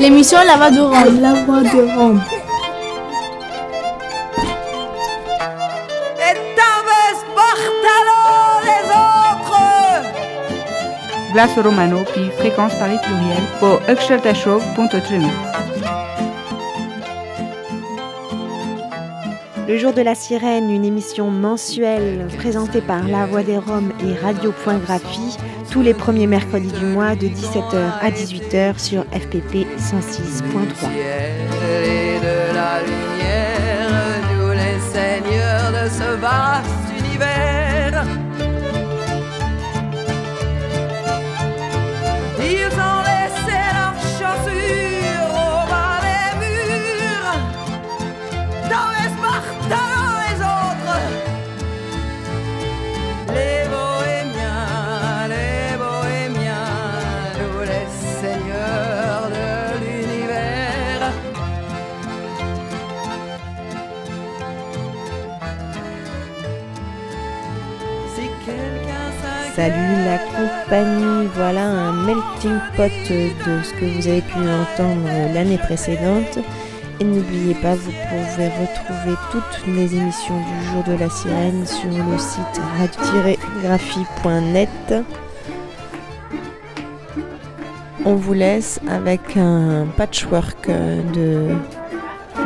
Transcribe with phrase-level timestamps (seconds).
[0.00, 1.20] L'émission La Voix de Rome.
[1.20, 2.22] La Voix de Rome.
[11.34, 13.78] Glace Romano puis Fréquence Paris Pluriel pour
[14.34, 15.22] Show.3.
[19.68, 24.14] Le jour de la sirène, une émission mensuelle présentée par La Voix des Roms et
[24.14, 25.36] Radio.graphie
[25.70, 30.88] tous les premiers mercredis du mois de 17h à 18h sur FPP 106.3.
[32.20, 33.88] de la lumière,
[34.32, 37.59] nous les seigneurs de ce vaste univers.
[70.10, 73.30] La compagnie, voilà un melting pot de
[73.62, 76.40] ce que vous avez pu entendre l'année précédente.
[76.98, 81.90] Et n'oubliez pas, vous pouvez retrouver toutes les émissions du jour de la sirène sur
[81.90, 85.04] le site radio-graphie.net.
[88.04, 90.68] On vous laisse avec un patchwork
[91.14, 91.54] de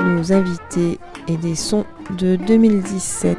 [0.04, 0.98] nos invités
[1.28, 1.86] et des sons
[2.18, 3.38] de 2017.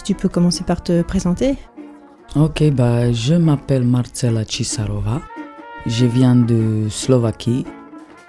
[0.00, 1.58] Si tu peux commencer par te présenter.
[2.34, 5.20] Ok, bah, je m'appelle Marcela Cisarova.
[5.84, 7.66] Je viens de Slovaquie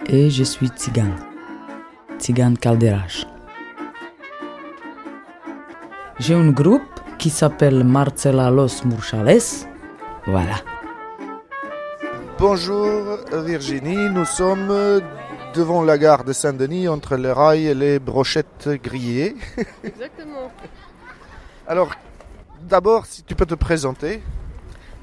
[0.08, 1.16] et je suis tzigane.
[2.20, 3.26] Tzigane Calderache.
[6.20, 9.66] J'ai un groupe qui s'appelle Marcela Los Murchales.
[10.26, 10.58] Voilà.
[12.38, 15.02] Bonjour Virginie, nous sommes
[15.56, 19.38] devant la gare de Saint-Denis entre les rails et les brochettes grillées.
[19.86, 20.52] Exactement.
[21.68, 21.92] Alors,
[22.62, 24.22] d'abord, si tu peux te présenter.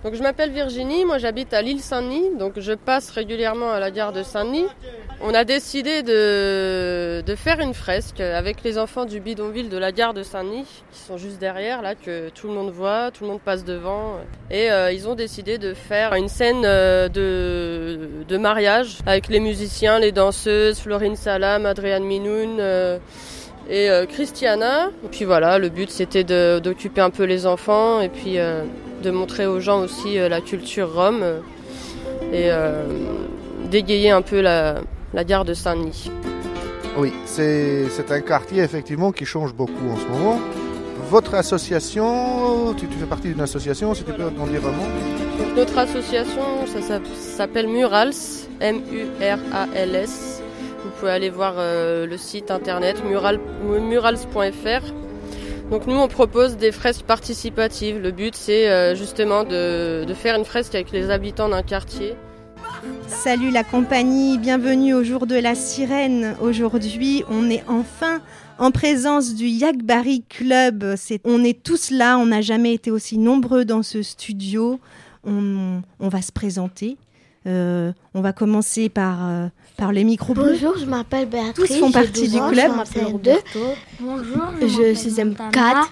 [0.05, 3.91] Donc je m'appelle Virginie, moi j'habite à l'île Saint-Denis, donc je passe régulièrement à la
[3.91, 4.67] gare de Saint-Denis.
[5.21, 10.15] On a décidé de, faire une fresque avec les enfants du bidonville de la gare
[10.15, 13.41] de Saint-Denis, qui sont juste derrière, là, que tout le monde voit, tout le monde
[13.41, 14.19] passe devant.
[14.53, 19.41] Et euh, ils ont décidé de faire une scène euh, de, de mariage avec les
[19.41, 22.59] musiciens, les danseuses, Florine Salam, Adriane Minoun.
[22.61, 22.99] euh,
[23.69, 24.89] et euh, Christiana.
[25.05, 26.25] Et puis voilà, le but c'était
[26.61, 28.63] d'occuper un peu les enfants et puis euh,
[29.03, 31.23] de montrer aux gens aussi euh, la culture rome
[32.33, 32.51] et
[33.71, 34.77] d'égayer un peu la,
[35.15, 36.11] la gare de Saint-Denis.
[36.97, 40.41] Oui, c'est un quartier effectivement qui change beaucoup en ce moment.
[41.11, 45.79] Votre association, tu, tu fais partie d'une association, si tu peux en dire Donc notre
[45.79, 48.13] association, ça s'app- s'appelle Murals,
[48.61, 50.43] M-U-R-A-L-S.
[50.99, 54.93] Vous pouvez aller voir euh, le site internet mural- murals.fr.
[55.71, 58.01] Donc nous, on propose des fresques participatives.
[58.01, 62.17] Le but, c'est euh, justement de, faire une fresque avec les habitants d'un quartier.
[63.07, 66.35] Salut la compagnie, bienvenue au jour de la sirène.
[66.41, 68.21] Aujourd'hui, on est enfin
[68.59, 70.97] en présence du Yakbari Club.
[71.23, 74.81] On est tous là, on n'a jamais été aussi nombreux dans ce studio.
[75.25, 76.97] On, va se présenter.
[77.47, 80.53] Euh, on va commencer par, par les micros bleus.
[80.53, 81.69] Bonjour, je m'appelle Béatrice.
[81.71, 82.71] Tous font partie 12 du ans, club.
[82.73, 83.39] Je m'appelle.
[84.01, 85.85] Bonjour, je suis M4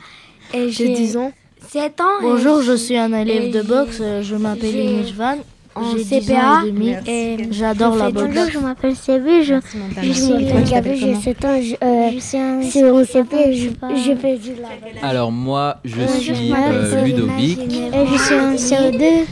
[0.53, 1.33] et j'ai 10 ans.
[1.69, 2.05] 7 ans.
[2.21, 5.39] Bonjour, je suis un élève de boxe, je m'appelle j'ai- Inès Van,
[5.77, 6.63] en j'ai 10 CPA
[7.07, 8.27] et j'adore je la fais boxe.
[8.35, 9.55] Bonjour, je m'appelle Sébu, je,
[10.03, 14.37] je suis t'appelles j'ai comment 7 ans, je, euh, c'est au CP, je, je fais
[14.39, 15.03] du lave.
[15.03, 19.03] Alors moi, je Euh, suis euh, Ludovic Et je suis en CE2.
[19.03, 19.25] et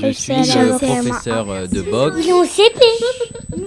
[0.00, 0.78] je et suis le un CM1.
[0.78, 2.16] professeur euh, de boxe.
[2.20, 2.80] Il est au CP.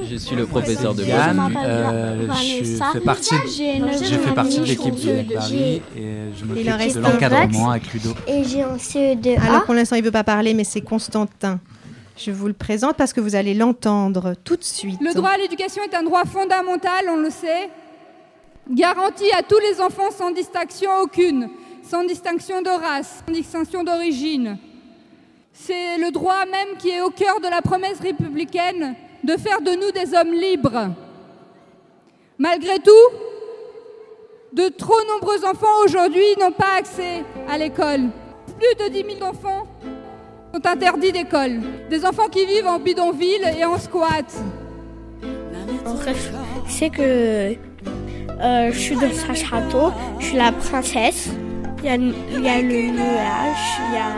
[0.09, 1.55] Je suis le professeur de Yann, boxe.
[1.65, 2.63] euh, je
[2.93, 6.01] fais partie, j'ai fait partie de l'équipe de Paris et
[6.37, 8.11] je en m'occupe de l'encadrement avec Ludo.
[8.27, 9.39] Et j'ai en CE2A.
[9.47, 11.59] Alors pour l'instant, il ne veut pas parler, mais c'est Constantin.
[12.17, 15.01] Je vous le présente parce que vous allez l'entendre tout de suite.
[15.01, 17.69] Le droit à l'éducation est un droit fondamental, on le sait,
[18.69, 21.49] garanti à tous les enfants sans distinction aucune,
[21.83, 24.57] sans distinction de race, sans distinction d'origine.
[25.51, 29.71] C'est le droit même qui est au cœur de la promesse républicaine de faire de
[29.71, 30.91] nous des hommes libres.
[32.37, 32.91] Malgré tout,
[34.53, 38.09] de trop nombreux enfants aujourd'hui n'ont pas accès à l'école.
[38.57, 39.67] Plus de 10 000 enfants
[40.55, 41.59] sont interdits d'école.
[41.89, 44.25] Des enfants qui vivent en bidonville et en squat.
[45.85, 46.15] En fait,
[46.67, 47.55] c'est que
[48.41, 51.29] euh, je suis dans un château, je suis la princesse
[51.79, 54.09] Il y a, le nuage, il y a,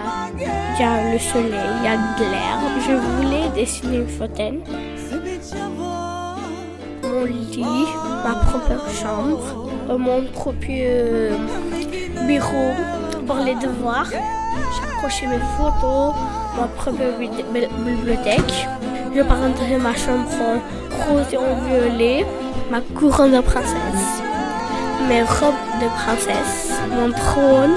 [0.76, 2.58] il y a le soleil, il y a de l'air.
[2.88, 4.60] Je voulais dessiner une fontaine.
[7.04, 7.66] Mon lit,
[8.24, 11.36] ma propre chambre, euh, mon propre euh,
[12.28, 12.74] bureau
[13.28, 14.08] pour les devoirs.
[14.76, 16.14] J'accrochais mes photos,
[16.58, 18.68] ma propre bibli- bibliothèque.
[19.16, 22.26] Je peindrais ma chambre en rose et en violet,
[22.72, 24.22] ma couronne de princesse,
[25.10, 27.76] mes robes de princesse, mon trône.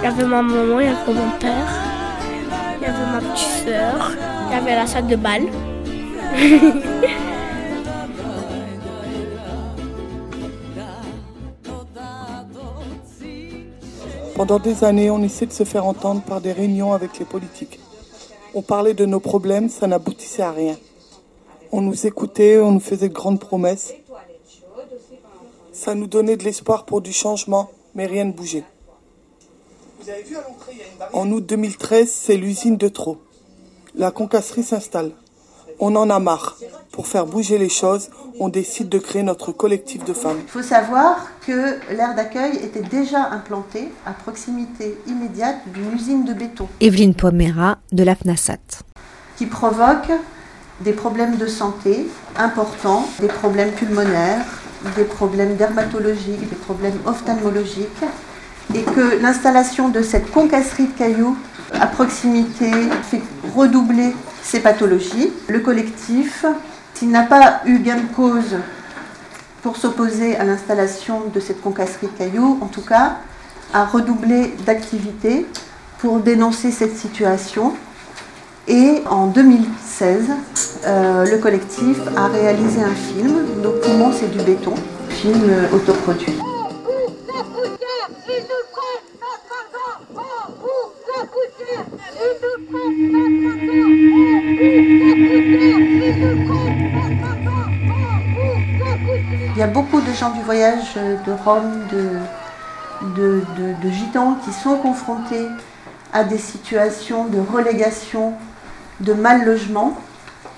[0.00, 1.70] Il y avait ma maman, il y avait mon père,
[2.80, 4.10] il y avait ma petite sœur,
[4.50, 5.42] il y avait la salle de bal.
[14.34, 17.78] Pendant des années, on essaie de se faire entendre par des réunions avec les politiques.
[18.54, 20.76] On parlait de nos problèmes, ça n'aboutissait à rien.
[21.70, 23.94] On nous écoutait, on nous faisait de grandes promesses.
[25.72, 28.64] Ça nous donnait de l'espoir pour du changement, mais rien ne bougeait.
[31.12, 33.18] En août 2013, c'est l'usine de trop.
[33.94, 35.12] La concasserie s'installe.
[35.84, 36.58] On en a marre.
[36.92, 38.08] Pour faire bouger les choses,
[38.38, 40.38] on décide de créer notre collectif de femmes.
[40.40, 46.34] Il faut savoir que l'aire d'accueil était déjà implantée à proximité immédiate d'une usine de
[46.34, 48.84] béton Evelyne Pomera de la FNASAT.
[49.36, 50.12] qui provoque
[50.82, 52.06] des problèmes de santé
[52.36, 54.46] importants, des problèmes pulmonaires,
[54.94, 58.04] des problèmes dermatologiques, des problèmes ophtalmologiques,
[58.72, 61.36] et que l'installation de cette concasserie de cailloux
[61.72, 62.70] à proximité
[63.02, 63.22] fait
[63.56, 65.32] redoubler ces pathologies.
[65.48, 66.44] Le collectif,
[66.94, 68.56] s'il n'a pas eu gain de cause
[69.62, 73.18] pour s'opposer à l'installation de cette concasserie de cailloux, en tout cas,
[73.72, 75.46] a redoublé d'activité
[75.98, 77.74] pour dénoncer cette situation.
[78.68, 80.30] Et en 2016,
[80.84, 84.74] euh, le collectif a réalisé un film, Nos poumons c'est du béton,
[85.08, 86.38] film euh, autoproduit.
[99.54, 102.08] Il y a beaucoup de gens du voyage, de Roms, de,
[103.16, 105.46] de, de- de gitans qui sont confrontés
[106.12, 108.34] à des situations de relégation,
[109.00, 109.96] de mal logement,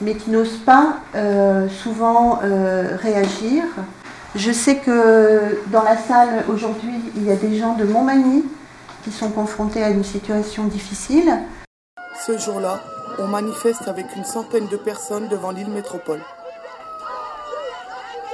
[0.01, 3.63] mais qui n'osent pas euh, souvent euh, réagir.
[4.35, 8.45] Je sais que dans la salle aujourd'hui, il y a des gens de Montmagny
[9.05, 11.31] qui sont confrontés à une situation difficile.
[12.27, 12.83] Ce jour-là,
[13.19, 16.21] on manifeste avec une centaine de personnes devant l'île métropole.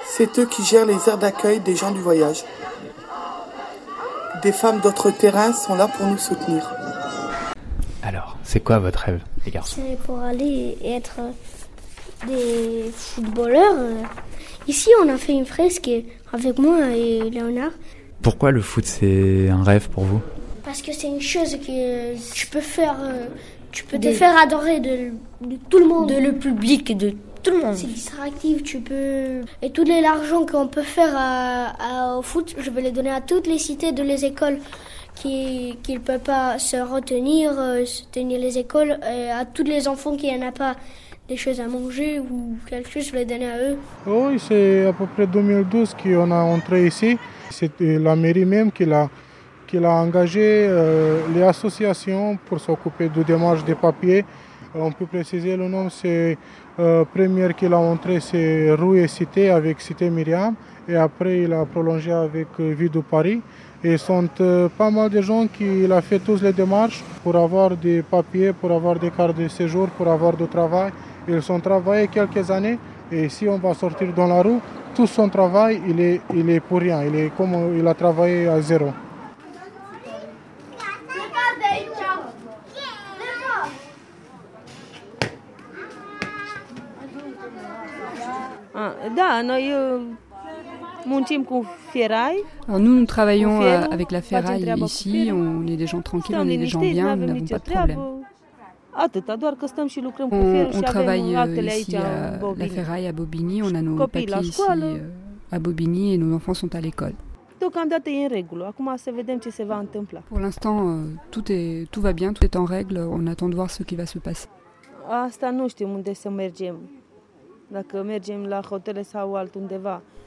[0.09, 2.45] C'est eux qui gèrent les aires d'accueil des gens du voyage.
[4.43, 6.73] Des femmes d'autres terrains sont là pour nous soutenir.
[8.03, 9.81] Alors, c'est quoi votre rêve, les garçons?
[9.85, 11.21] C'est pour aller et être
[12.27, 13.77] des footballeurs.
[14.69, 15.91] Ici, on a fait une fresque
[16.33, 17.73] avec moi et Léonard
[18.23, 20.21] Pourquoi le foot, c'est un rêve pour vous?
[20.65, 22.97] Parce que c'est une chose que tu peux faire.
[23.03, 23.27] euh,
[23.73, 25.13] Tu peux te faire adorer de,
[25.49, 26.09] de tout le monde.
[26.09, 27.11] De le public, de
[27.43, 27.75] tout le monde.
[27.77, 29.43] C'est distractif, tu peux...
[29.63, 33.21] Et tout l'argent qu'on peut faire à- à- au foot, je vais les donner à
[33.21, 34.59] toutes les cités de les écoles
[35.15, 39.87] qui ne peuvent pas se retenir, euh, se tenir les écoles, et à tous les
[39.89, 40.75] enfants qui n'en a pas
[41.29, 43.77] des choses à manger ou quelque chose, je vais les donner à eux.
[44.07, 47.17] Oui, c'est à peu près 2012 qu'on a entré ici.
[47.51, 49.09] C'est la mairie même qui l'a,
[49.71, 54.25] qui l'a engagé euh, les associations pour s'occuper de démarches des papiers.
[54.75, 56.37] Euh, On peut préciser le nom, c'est
[56.81, 60.55] euh, première qu'il a entré, c'est Rue et Cité avec Cité Myriam.
[60.89, 63.41] Et après, il a prolongé avec euh, de Paris.
[63.83, 67.37] Et sont euh, pas mal de gens qui il a fait tous les démarches pour
[67.37, 70.91] avoir des papiers, pour avoir des cartes de séjour, pour avoir du travail.
[71.29, 72.79] Ils ont travaillé quelques années
[73.11, 74.59] et si on va sortir dans la rue,
[74.95, 77.03] tout son travail, il est, il est pour rien.
[77.05, 78.91] Il est comme il a travaillé à zéro.
[89.15, 90.01] Da, noi uh,
[91.07, 92.45] muncim cu fierai.
[92.67, 96.49] Alors nous, nous travaillons euh, avec la ferraille ici, on est des gens tranquilles, on
[96.49, 97.99] est des gens bien, nous n'avons pas de problème.
[98.93, 104.99] On, travaille euh, ici à la ferraille à Bobigny, on a nos papiers ici euh,
[105.51, 107.15] à Bobigny et nos enfants sont à l'école.
[107.63, 107.67] E.
[110.29, 110.97] Pour l'instant,
[111.31, 113.97] tout, est, tout va bien, tout est en règle, on attend de voir ce qui
[113.97, 114.49] va se passer.
[115.25, 117.00] Asta nu știm unde să mergem.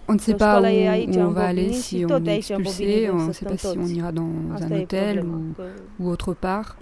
[0.07, 3.15] On ne sait pas où, e où on va aller, si on est expulsé, on
[3.27, 5.53] ne sait pas si on ira dans un e hôtel ou,
[5.99, 6.75] ou autre part.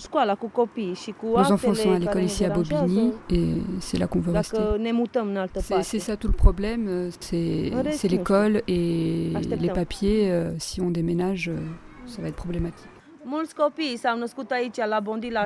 [1.24, 2.50] Nos enfants sont à l'école ici à.
[2.88, 4.58] Bobigny et c'est là qu'on veut rester.
[5.84, 10.32] C'est ça tout le problème, euh, c'est l'école et les papiers.
[10.32, 11.58] euh, Si on déménage, euh,
[12.08, 12.88] ça va être problématique.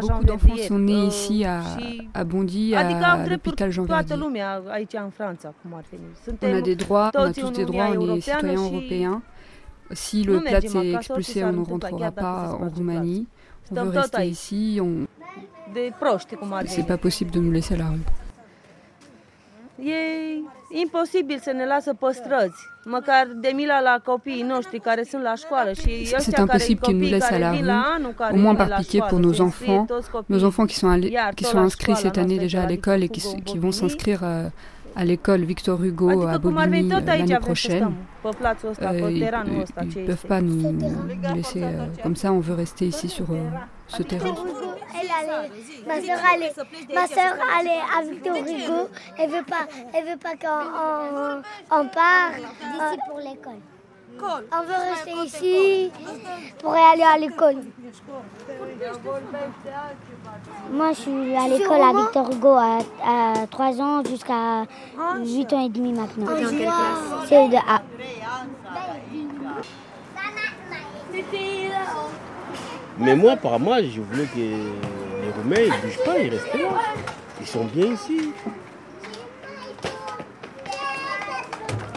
[0.02, 1.62] Beaucoup d'enfants sont nés ici à,
[2.14, 4.16] à Bondy, à l'hôpital Jean Verdier.
[6.42, 9.22] On a des droits, on a tous des droits, on est citoyens européens.
[9.92, 13.28] Si le plat est expulsé, on ne rentrera pas en Roumanie.
[13.72, 15.06] On veut rester ici, on...
[16.68, 18.00] c'est pas possible de nous laisser à la rue.
[19.80, 25.24] E imposibil să ne lasă pe străzi, măcar de mila la copiii noștri care sunt
[25.24, 29.04] la școală și C'est impossible qu'ils nous laissent à la rue, au moins par pitié
[29.10, 29.86] pour nos enfants,
[30.26, 33.22] nos enfants qui sont, allés, qui sont inscrits cette année déjà à l'école et qui,
[33.44, 34.50] qui vont s'inscrire euh,
[34.96, 37.94] à l'école Victor Hugo à Bobigny l'année prochaine.
[38.26, 43.10] Euh, ils ne peuvent pas nous, nous laisser euh, comme ça, on veut rester ici
[43.10, 43.50] sur euh,
[43.88, 44.34] ce terrain.
[45.06, 45.50] Elle allait,
[45.88, 46.54] ma soeur allait,
[46.94, 47.36] ma soeur
[47.98, 48.90] à Victor Hugo.
[49.18, 51.42] Elle veut pas, elle veut pas qu'on
[51.78, 53.62] on, on part d'ici pour l'école.
[54.22, 55.92] On veut rester ici
[56.60, 57.58] pour aller à l'école.
[60.72, 64.66] Moi, je suis à l'école à Victor Hugo à, à 3 ans jusqu'à
[65.18, 66.32] 8 ans et demi maintenant.
[66.32, 67.82] En quelle classe C'est de A.
[72.98, 76.82] Mais moi, par moi, je voulais que les Roumains ne bougent pas, ils restent là.
[77.42, 78.32] Ils sont bien ici.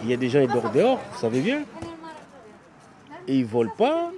[0.02, 1.62] Il y a des gens qui dorment dehors, vous savez bien.
[3.26, 4.11] Et ils ne volent pas.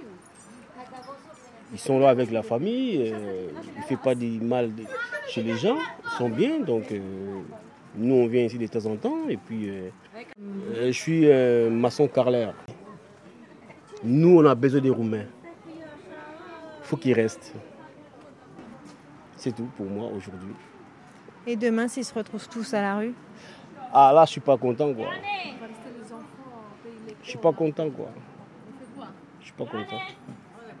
[1.73, 3.11] Ils sont là avec la famille.
[3.13, 4.71] euh, ils ne font pas du mal
[5.27, 5.77] chez les gens.
[6.05, 6.59] Ils sont bien.
[6.59, 6.99] Donc, euh,
[7.95, 9.27] nous, on vient ici de temps en temps.
[9.29, 9.89] Et puis, euh,
[10.87, 11.27] je suis
[11.69, 12.53] maçon carreleur.
[14.03, 15.25] Nous, on a besoin des Roumains.
[16.91, 17.53] Faut qu'ils restent.
[19.37, 20.53] C'est tout pour moi aujourd'hui.
[21.47, 23.13] Et demain, s'ils se retrouvent tous à la rue?
[23.93, 25.07] Ah là, je suis pas content quoi.
[27.23, 28.09] Je suis pas content quoi.
[29.39, 30.01] Je suis pas content.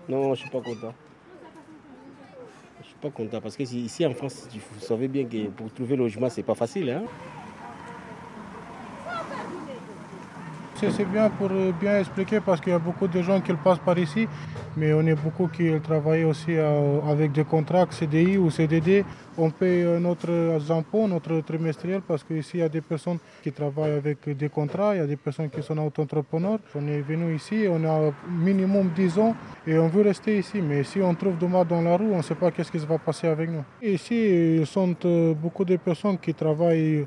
[0.09, 0.93] Non, je suis pas content.
[2.81, 5.95] Je suis pas content parce que ici en France, vous savez bien que pour trouver
[5.95, 6.89] logement, c'est pas facile.
[6.89, 7.03] Hein?
[10.89, 13.77] C'est bien pour euh, bien expliquer parce qu'il y a beaucoup de gens qui passent
[13.85, 14.27] par ici,
[14.75, 19.05] mais on est beaucoup qui travaillent aussi euh, avec des contrats CDI ou CDD.
[19.37, 20.31] On paye euh, notre
[20.71, 24.95] impôt, notre trimestriel parce qu'ici il y a des personnes qui travaillent avec des contrats,
[24.95, 26.57] il y a des personnes qui sont auto-entrepreneurs.
[26.73, 29.35] On est venu ici, on a minimum 10 ans
[29.67, 30.63] et on veut rester ici.
[30.63, 32.97] Mais si on trouve demain dans la rue, on ne sait pas qu'est-ce qui va
[32.97, 33.63] passer avec nous.
[33.83, 34.95] Ici, il sont
[35.39, 37.05] beaucoup de personnes qui travaillent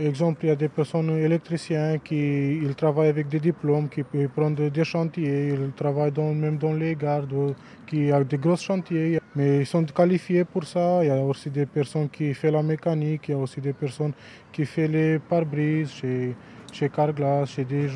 [0.00, 4.28] Exemple, il y a des personnes électriciens qui ils travaillent avec des diplômes, qui peuvent
[4.28, 7.52] prendre des chantiers, ils travaillent dans- même dans les gardes, euh,
[7.86, 11.00] qui ont des gros chantiers, mais ils sont qualifiés pour ça.
[11.02, 13.74] Il y a aussi des personnes qui font la mécanique, il y a aussi des
[13.74, 14.14] personnes
[14.50, 16.34] qui font les pare-brises chez,
[16.72, 17.88] chez Carglass, chez des,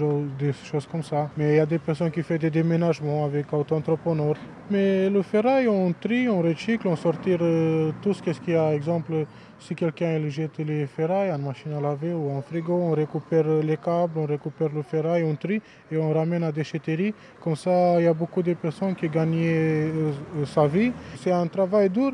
[0.70, 1.30] choses comme ça.
[1.38, 4.37] Mais il y a des personnes qui font des déménagements avec auto-entrepreneurs.
[4.70, 8.75] Mais le ferraille, on trie, on recycle, on sortir euh, tout ce qu'il y a.
[8.75, 9.26] Exemple,
[9.61, 13.76] si quelqu'un jette les ferrailles en machine à laver ou en frigo, on récupère les
[13.76, 17.14] câbles, on récupère le ferraille, on trie et on ramène à déchetterie.
[17.42, 20.92] Comme ça, il y a beaucoup de personnes qui gagnent euh, euh, sa vie.
[21.23, 22.12] C'est un travail dur,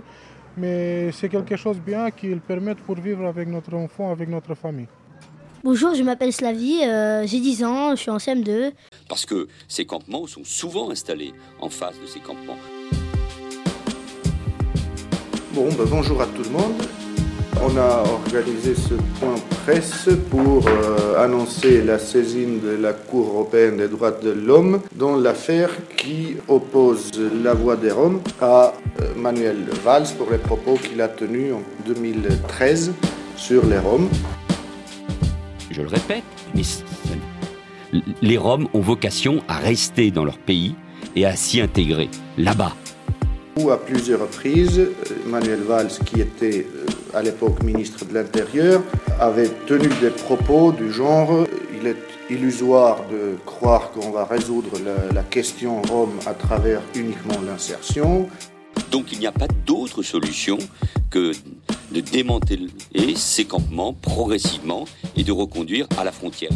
[0.56, 4.28] mais c'est quelque chose de bien qui le permet pour vivre avec notre enfant, avec
[4.28, 4.88] notre famille.
[5.62, 8.72] Bonjour, je m'appelle Slavie, euh, j'ai 10 ans, je suis en CM2.
[9.08, 12.56] Parce que ces campements sont souvent installés en face de ces campements.
[15.52, 16.80] Bon, ben, bonjour à tout le monde.
[17.62, 23.76] On a organisé ce point presse pour euh, annoncer la saisine de la Cour européenne
[23.76, 27.10] des droits de l'homme dans l'affaire qui oppose
[27.42, 31.62] la voix des Roms à euh, Manuel Valls pour les propos qu'il a tenus en
[31.86, 32.92] 2013
[33.36, 34.08] sur les Roms.
[35.70, 36.24] Je le répète,
[38.22, 40.74] les Roms ont vocation à rester dans leur pays
[41.14, 42.72] et à s'y intégrer là-bas.
[43.56, 44.92] Où à plusieurs reprises, euh,
[45.26, 48.82] Manuel Valls, qui était euh, à l'époque ministre de l'Intérieur,
[49.18, 51.46] avait tenu des propos du genre euh,
[51.80, 51.96] il est
[52.30, 58.28] illusoire de croire qu'on va résoudre la, la question rome à travers uniquement l'insertion.
[58.90, 60.58] Donc il n'y a pas d'autre solution
[61.10, 61.32] que
[61.90, 62.68] de démanteler
[63.16, 64.84] ces campements progressivement
[65.16, 66.52] et de reconduire à la frontière.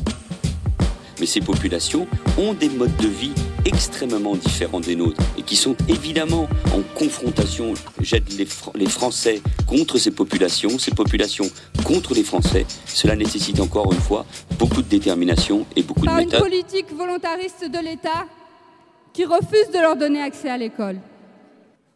[1.20, 2.06] Mais ces populations
[2.38, 3.32] ont des modes de vie
[3.64, 7.74] extrêmement différents des nôtres et qui sont évidemment en confrontation.
[8.00, 11.48] J'aide les, Fr- les Français contre ces populations, ces populations
[11.84, 12.66] contre les Français.
[12.86, 14.26] Cela nécessite encore une fois
[14.58, 16.40] beaucoup de détermination et beaucoup de par une méthode.
[16.40, 18.26] politique volontariste de l'État
[19.12, 20.96] qui refuse de leur donner accès à l'école.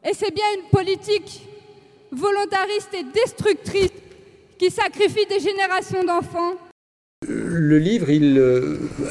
[0.09, 1.43] Et c'est bien une politique
[2.13, 3.91] volontariste et destructrice
[4.59, 6.55] qui sacrifie des générations d'enfants
[7.69, 8.41] le livre, il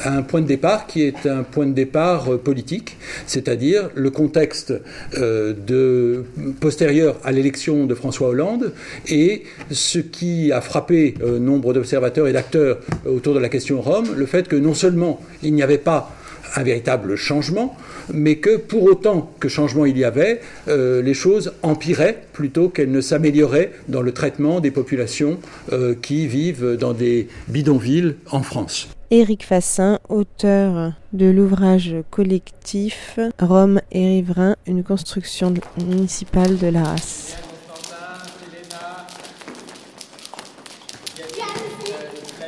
[0.03, 4.73] a un point de départ qui est un point de départ politique, c'est-à-dire le contexte
[5.13, 6.23] de,
[6.59, 8.73] postérieur à l'élection de François Hollande
[9.07, 14.25] et ce qui a frappé nombre d'observateurs et d'acteurs autour de la question Rome, le
[14.25, 16.16] fait que non seulement il n'y avait pas
[16.55, 17.75] un véritable changement,
[18.13, 22.91] mais que pour autant que changement il y avait, euh, les choses empiraient plutôt qu'elles
[22.91, 25.39] ne s'amélioraient dans le traitement des populations
[25.71, 28.89] euh, qui vivent dans des bidonvilles en France.
[29.09, 37.37] Éric Fassin, auteur de l'ouvrage collectif Rome et riverains, une construction municipale de la race.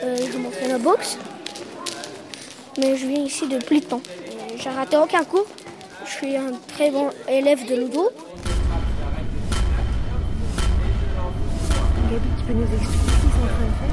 [0.03, 1.17] Euh, je m'entraîne la boxe
[2.79, 4.01] mais je viens ici depuis le temps.
[4.57, 5.45] J'ai raté aucun cours.
[6.05, 8.09] Je suis un très bon élève de Ludo.
[12.09, 13.89] Gabi, tu peux nous expliquer ce qu'ils sont en train de faire?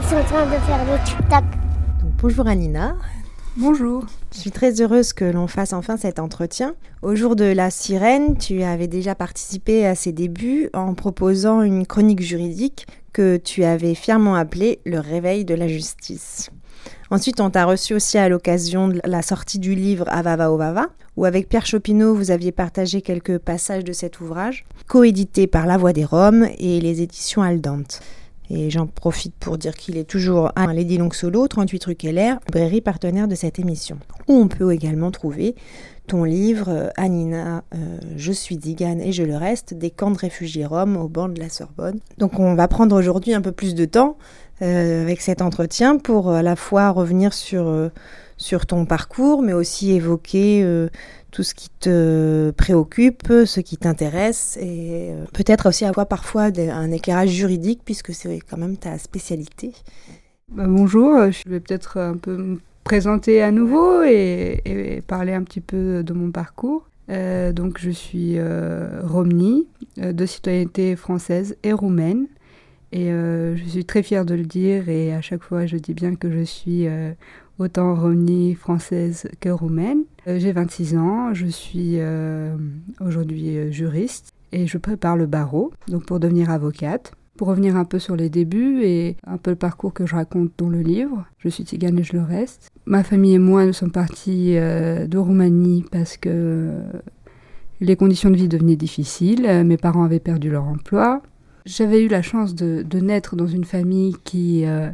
[0.00, 1.44] Ils sont en train de faire le tic-tac.
[2.20, 2.96] bonjour Anina.
[3.56, 4.04] Bonjour.
[4.32, 6.74] Je suis très heureuse que l'on fasse enfin cet entretien.
[7.02, 11.86] Au jour de la sirène, tu avais déjà participé à ses débuts en proposant une
[11.86, 16.50] chronique juridique que tu avais fièrement appelée Le réveil de la justice.
[17.10, 21.24] Ensuite, on t'a reçu aussi à l'occasion de la sortie du livre Avava Ovava, où
[21.24, 25.94] avec Pierre Chopineau, vous aviez partagé quelques passages de cet ouvrage, coédité par La Voix
[25.94, 28.00] des Roms et les éditions Aldante.
[28.50, 32.34] Et j'en profite pour dire qu'il est toujours à Lady Long Solo, 38 rue Keller,
[32.46, 33.98] librairie partenaire de cette émission.
[34.26, 35.54] Où on peut également trouver
[36.06, 40.16] ton livre euh, Anina, euh, Je suis Digan et je le reste, des camps de
[40.16, 42.00] réfugiés roms au bord de la Sorbonne.
[42.16, 44.16] Donc on va prendre aujourd'hui un peu plus de temps
[44.60, 47.90] euh, avec cet entretien pour à la fois revenir sur, euh,
[48.36, 50.88] sur ton parcours, mais aussi évoquer euh,
[51.30, 57.28] tout ce qui te préoccupe, ce qui t'intéresse, et peut-être aussi avoir parfois un éclairage
[57.28, 59.72] juridique, puisque c'est quand même ta spécialité.
[60.48, 65.60] Bah, bonjour, je vais peut-être un peu me présenter à nouveau et, parler un petit
[65.60, 66.88] peu de mon parcours.
[67.08, 68.38] donc je suis
[69.04, 72.26] Romni, de citoyenneté française et roumaine.
[72.92, 75.94] Et euh, je suis très fière de le dire et à chaque fois je dis
[75.94, 77.12] bien que je suis euh,
[77.58, 80.04] autant romnie française que roumaine.
[80.26, 81.98] Euh, j'ai 26 ans, je suis
[83.00, 87.12] aujourd'hui juriste et je prépare le barreau donc pour devenir avocate.
[87.36, 90.50] Pour revenir un peu sur les débuts et un peu le parcours que je raconte
[90.58, 92.68] dans le livre, je suis tigane et je le reste.
[92.84, 96.80] Ma famille et moi nous sommes partis de Roumanie parce que
[97.80, 101.22] les conditions de vie devenaient difficiles, mes parents avaient perdu leur emploi,
[101.68, 104.64] j'avais eu la chance de, naître dans une famille qui.
[104.64, 104.90] Euh,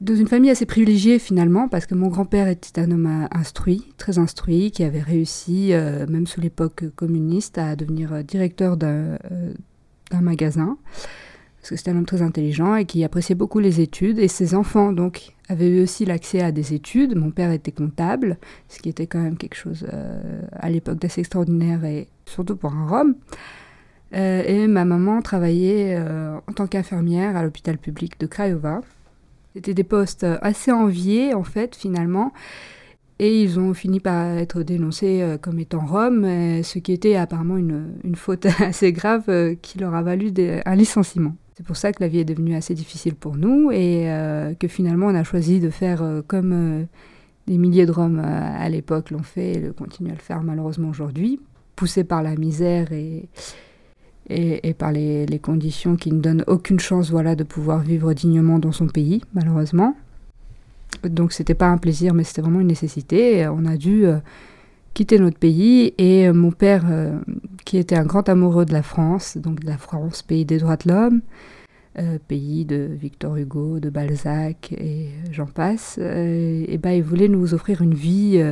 [0.00, 4.18] dans une famille assez privilégiée finalement, parce que mon grand-père était un homme instruit, très
[4.18, 9.18] instruit, qui avait réussi, euh, même sous l'époque communiste, à devenir euh, directeur d'un
[10.20, 10.76] magasin,
[11.56, 14.18] parce que c'était un homme très intelligent et qui appréciait beaucoup les études.
[14.18, 17.16] Et ses enfants, donc, avaient eu aussi l'accès à des études.
[17.16, 18.36] Mon père était comptable,
[18.68, 19.86] ce qui était quand même quelque chose
[20.52, 23.14] à l'époque d'assez extraordinaire, et surtout pour un Rome.
[24.12, 28.80] Euh, et ma maman travaillait euh, en tant qu'infirmière à l'hôpital public de Craiova.
[29.54, 32.32] C'était des postes assez enviés, en fait, finalement.
[33.20, 36.24] Et ils ont fini par être dénoncés euh, comme étant roms,
[36.62, 40.32] ce qui était apparemment une, faute assez grave qui leur a valu
[40.64, 41.36] un licenciement.
[41.56, 44.08] C'est pour ça que la vie est devenue assez difficile pour nous et
[44.58, 46.88] que finalement on a choisi de faire comme
[47.46, 51.38] des milliers de Roms à l'époque l'ont fait et continuent à le faire malheureusement aujourd'hui,
[51.76, 53.28] poussés par la misère et,
[54.30, 58.72] et, par les, conditions qui ne donnent aucune chance voilà, de pouvoir vivre dignement dans
[58.72, 59.96] son pays, malheureusement.
[61.02, 63.46] Donc c'était pas un plaisir, mais c'était vraiment une nécessité.
[63.48, 64.18] on a dû euh,
[64.94, 67.18] quitter notre pays et euh, mon père, euh,
[67.64, 70.76] qui était un grand amoureux de la France, donc de la France, pays des droits
[70.76, 71.20] de l'homme,
[72.26, 77.82] pays de Victor Hugo, de Balzac et j'en passe, et ben, il voulait nous offrir
[77.82, 78.42] une vie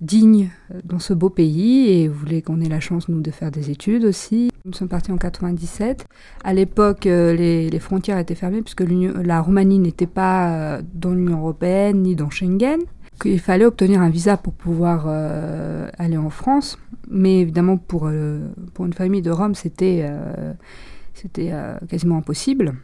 [0.00, 0.50] digne
[0.84, 4.04] dans ce beau pays et voulait qu'on ait la chance, nous, de faire des études
[4.04, 4.50] aussi.
[4.64, 6.06] Nous sommes partis en 97.
[6.44, 11.38] À l'époque, euh, les, frontières étaient fermées puisque la Roumanie n'était pas euh, dans l'Union
[11.38, 12.80] européenne ni dans Schengen.
[13.24, 16.78] Il fallait obtenir un visa pour pouvoir euh, aller en France.
[17.10, 18.10] Mais évidemment, pour,
[18.74, 20.08] pour une famille de Rome, c'était
[21.14, 21.50] c'était
[21.88, 22.74] quasiment impossible.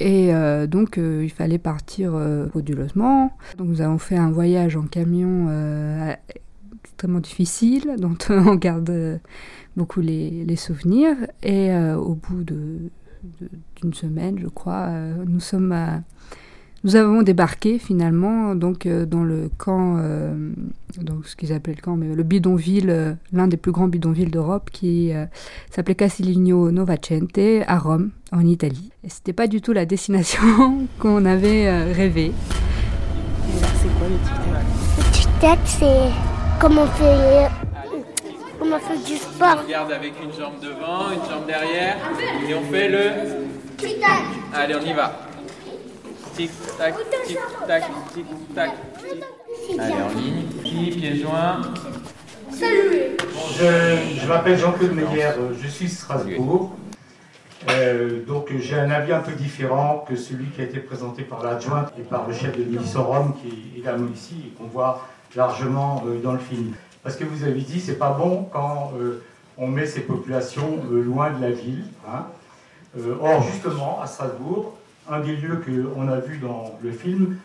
[0.00, 2.46] Et euh, donc, euh, il fallait partir euh.
[2.54, 5.48] Donc, nous avons fait un voyage en camion
[6.84, 9.20] extrêmement difficile, dont on garde
[9.76, 11.16] beaucoup les, souvenirs.
[11.42, 14.90] Et au bout d'une semaine, je crois,
[15.26, 16.02] nous sommes
[16.84, 20.00] Nous avons débarqué finalement donc dans le camp,
[20.96, 24.70] donc ce qu'ils appellent le camp, mais le bidonville, l'un des plus grands bidonvilles d'Europe,
[24.70, 25.10] qui
[25.70, 28.90] s'appelait Castiglino Novacente à Rome, en Italie.
[29.02, 32.32] Et c'était pas du tout la destination qu'on avait rêvé.
[33.82, 36.10] C'est quoi le tic-tac c'est
[36.60, 37.48] comme on fait
[38.58, 39.58] comme on fait du sport.
[39.60, 41.96] On regarde avec une jambe devant, une jambe derrière,
[42.48, 43.10] et on fait le
[43.76, 44.22] tic-tac.
[44.54, 45.27] Allez, on y va.
[46.38, 46.94] Tic-tac,
[47.26, 47.82] tic-tac,
[48.14, 48.70] tic-tac.
[49.76, 51.62] Allez, en ligne, pieds, pieds joints.
[52.52, 53.16] Salut
[53.58, 56.76] Je, je m'appelle Jean-Claude Meyer, je suis Strasbourg.
[57.70, 61.42] Euh, donc j'ai un avis un peu différent que celui qui a été présenté par
[61.42, 66.04] l'adjointe et par le chef de Rome qui est également ici et qu'on voit largement
[66.06, 66.72] euh, dans le film.
[67.02, 69.24] Parce que vous avez dit, c'est pas bon quand euh,
[69.56, 71.82] on met ces populations euh, loin de la ville.
[72.08, 72.26] Hein.
[72.96, 74.77] Euh, or, justement, à Strasbourg,
[75.10, 77.38] un des lieux qu'on a vu dans le film,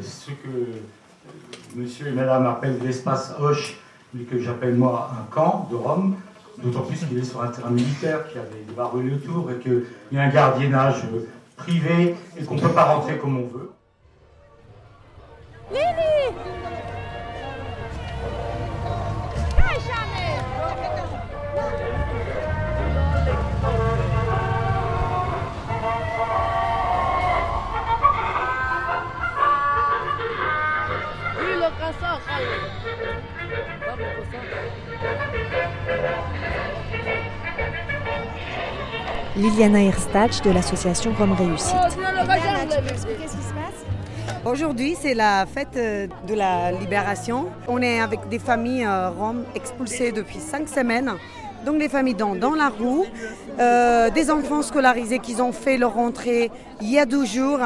[0.00, 3.76] ce que monsieur et madame appellent l'espace Hoche,
[4.12, 6.16] mais que j'appelle moi un camp de Rome,
[6.58, 9.84] d'autant plus qu'il est sur un terrain militaire, qui avait des barbelés autour et qu'il
[10.12, 11.02] y a un gardiennage
[11.56, 13.70] privé et qu'on ne peut pas rentrer comme on veut.
[39.36, 41.74] Liliana Erstach de l'association Rome Réussite.
[44.44, 47.46] Aujourd'hui, c'est la fête euh, de la libération.
[47.66, 51.12] On est avec des familles euh, roms expulsées depuis cinq semaines
[51.64, 53.06] donc des familles dans, dans la roue,
[53.58, 56.50] euh, des enfants scolarisés qui ont fait leur rentrée
[56.80, 57.60] il y a deux jours.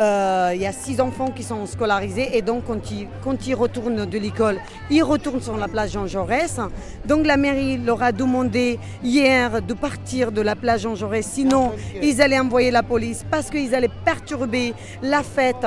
[0.00, 3.54] Euh, il y a six enfants qui sont scolarisés et donc quand ils, quand ils
[3.54, 4.58] retournent de l'école,
[4.90, 6.58] ils retournent sur la plage Jean Jaurès.
[7.04, 11.72] Donc la mairie leur a demandé hier de partir de la plage Jean Jaurès, sinon
[12.02, 15.66] ils allaient envoyer la police parce qu'ils allaient perturber la fête.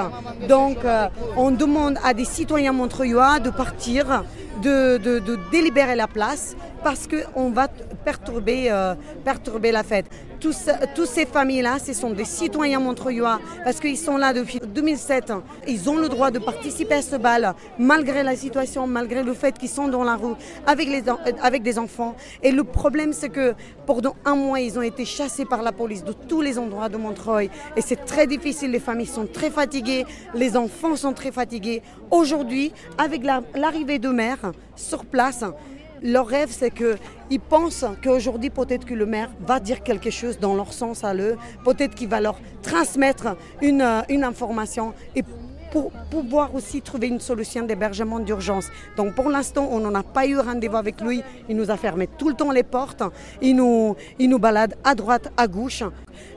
[0.50, 4.24] Donc euh, on demande à des citoyens montreuillois de partir,
[4.62, 6.56] de, de délibérer la place
[6.88, 8.96] parce qu'on va perturber, euh,
[9.26, 10.06] perturber la fête.
[10.40, 10.56] Tous,
[11.06, 15.34] ces familles-là, ce sont des citoyens montreuillois parce qu'ils sont là depuis 2007.
[15.68, 19.58] Ils ont le droit de participer à ce bal malgré la situation, malgré le fait
[19.58, 21.04] qu'ils sont dans la rue avec, les,
[21.42, 22.16] avec des enfants.
[22.42, 23.54] Et le problème, c'est que
[23.86, 26.96] pendant un mois, ils ont été chassés par la police de tous les endroits de
[26.96, 27.50] Montreuil.
[27.76, 28.72] Et c'est très difficile.
[28.72, 31.82] Les familles sont très fatiguées, les enfants sont très fatigués.
[32.12, 33.24] Aujourd'hui, avec
[33.56, 35.44] l'arrivée de maire sur place,
[36.02, 40.56] leur rêve, c'est qu'ils pensent qu'aujourd'hui, peut-être que le maire va dire quelque chose dans
[40.56, 45.24] leur sens à eux, peut-être qu'il va leur transmettre une, euh, une information et
[45.72, 48.68] pour pouvoir aussi trouver une solution d'hébergement d'urgence.
[48.96, 51.22] Donc pour l'instant, on n'en a pas eu rendez-vous avec lui.
[51.50, 53.04] Il nous a fermé tout le temps les portes.
[53.42, 55.84] Il nous, il nous balade à droite, à gauche.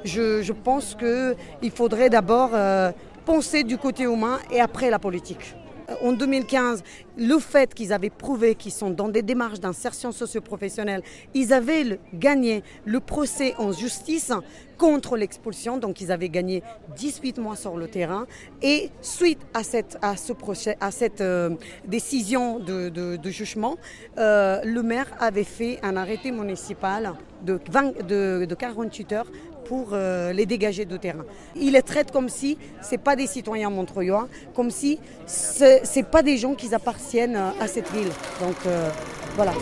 [0.04, 2.90] Je, je pense qu'il faudrait d'abord euh,
[3.24, 5.54] penser du côté humain et après la politique
[6.02, 6.82] en 2015,
[7.16, 11.02] le fait qu'ils avaient prouvé qu'ils sont dans des démarches d'insertion socio-professionnelle,
[11.34, 14.32] ils avaient gagné le procès en justice
[14.78, 16.62] contre l'expulsion, donc ils avaient gagné
[16.96, 18.26] 18 mois sur le terrain.
[18.62, 21.50] Et suite à cette, euh,
[21.86, 23.76] décision de, jugement,
[24.16, 27.12] euh, le maire avait fait un arrêté municipal
[27.44, 29.26] de, 20, de, de 48 heures
[29.70, 31.24] pour euh, les dégager de terrain.
[31.54, 36.22] Il les traite comme si ce pas des citoyens montreuillois, comme si ce n'est pas
[36.22, 38.10] des gens qui appartiennent euh, à cette ville.
[38.40, 38.90] Donc euh,
[39.36, 39.52] voilà.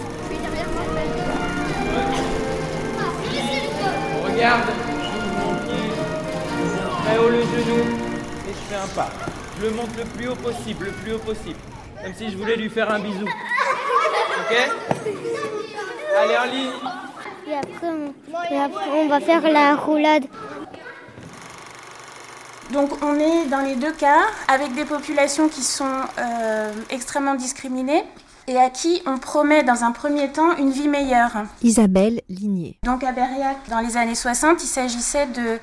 [4.24, 4.70] Regarde,
[7.04, 7.80] très haut le genou
[8.48, 9.10] et je fais un pas.
[9.58, 11.60] Je le monte le plus haut possible, le plus haut possible.
[12.02, 13.26] Comme si je voulais lui faire un bisou.
[13.26, 14.56] Ok?
[16.16, 17.07] Allez en ligne.
[17.48, 17.88] Et après,
[18.94, 20.24] on, va faire la roulade.
[22.72, 25.86] Donc on est dans les deux cas avec des populations qui sont
[26.18, 28.04] euh, extrêmement discriminées
[28.48, 31.32] et à qui on promet dans un premier temps une vie meilleure.
[31.62, 32.78] Isabelle Ligné.
[32.82, 35.58] Donc à Berriac, dans les années 60, il s'agissait de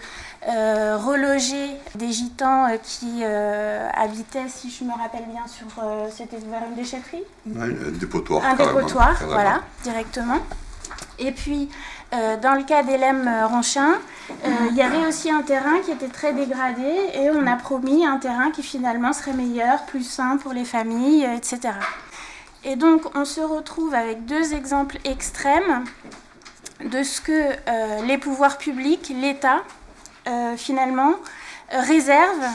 [0.48, 5.68] euh, reloger des gitans euh, qui habitaient, si je me rappelle bien, sur
[6.12, 7.24] c'était vers une déchetterie.
[7.56, 8.44] un dépotoir.
[8.44, 10.40] Un dépotoir, voilà, directement.
[11.20, 11.70] Et puis,
[12.14, 13.94] euh, dans le cas d'Hélène Ronchin,
[14.30, 18.06] euh, il y avait aussi un terrain qui était très dégradé et on a promis
[18.06, 21.74] un terrain qui finalement serait meilleur, plus sain pour les familles, euh, etc.
[22.64, 25.86] Et donc, on se retrouve avec deux exemples extrêmes
[26.84, 27.52] de ce que
[28.06, 29.62] les pouvoirs publics, l'État,
[30.58, 31.14] finalement,
[31.70, 32.50] réservent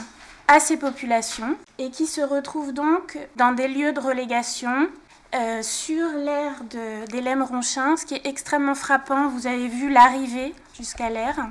[0.48, 4.88] à ces populations et qui se retrouvent donc dans des lieux de relégation
[5.34, 6.62] euh, sur l'aire
[7.10, 7.96] d'Hélène Ronchin.
[7.96, 11.48] Ce qui est extrêmement frappant, vous avez vu l'arrivée jusqu'à l'aire,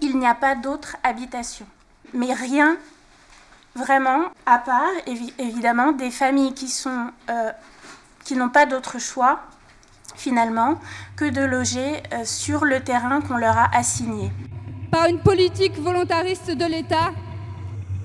[0.00, 1.66] il n'y a pas d'autre habitation.
[2.12, 2.76] Mais rien
[3.74, 4.90] vraiment à part
[5.38, 6.54] évidemment des familles
[6.86, 7.52] euh,
[8.24, 9.40] qui n'ont pas d'autre choix
[10.16, 10.78] finalement
[11.16, 14.30] que de loger euh, sur le terrain qu'on leur a assigné.
[14.90, 17.12] Par une politique volontariste de l'État,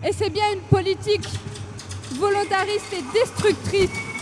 [0.04, 1.28] et c'est bien une politique
[2.14, 4.15] volontariste et destructrice.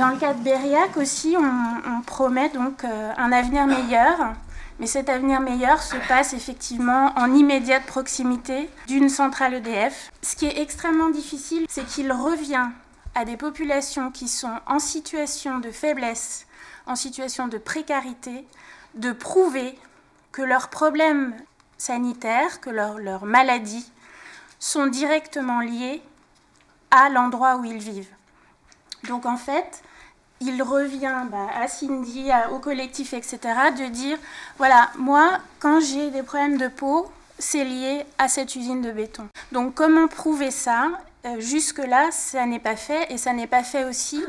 [0.00, 4.32] Dans le cas de Berriac aussi, on, promet donc euh, un avenir meilleur
[4.78, 10.10] mais cet avenir meilleur se passe effectivement en immédiate proximité d'une centrale EDF.
[10.22, 12.70] Ce qui est extrêmement difficile, c'est qu'il revient
[13.14, 16.46] à des populations qui sont en situation de faiblesse,
[16.86, 18.46] en situation de précarité,
[18.94, 19.78] de prouver
[20.32, 21.34] que leurs problèmes
[21.76, 23.92] sanitaires, que leurs maladies
[24.60, 26.00] sont directement liés
[26.90, 28.14] à l'endroit où ils vivent.
[29.04, 29.82] Donc en fait,
[30.40, 33.38] il revient bah, à Cindy, au collectif, etc.,
[33.78, 34.16] de dire,
[34.56, 39.28] voilà, moi, quand j'ai des problèmes de peau, c'est lié à cette usine de béton.
[39.52, 40.88] Donc comment prouver ça?
[41.26, 44.22] Euh, Jusque-là, ça n'est pas fait, et ça n'est pas fait aussi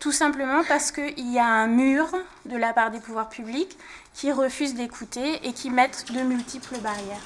[0.00, 2.08] tout simplement parce qu'il y a un mur
[2.44, 3.78] de la part des pouvoirs publics
[4.14, 7.22] qui refusent d'écouter et qui mettent de multiples barrières.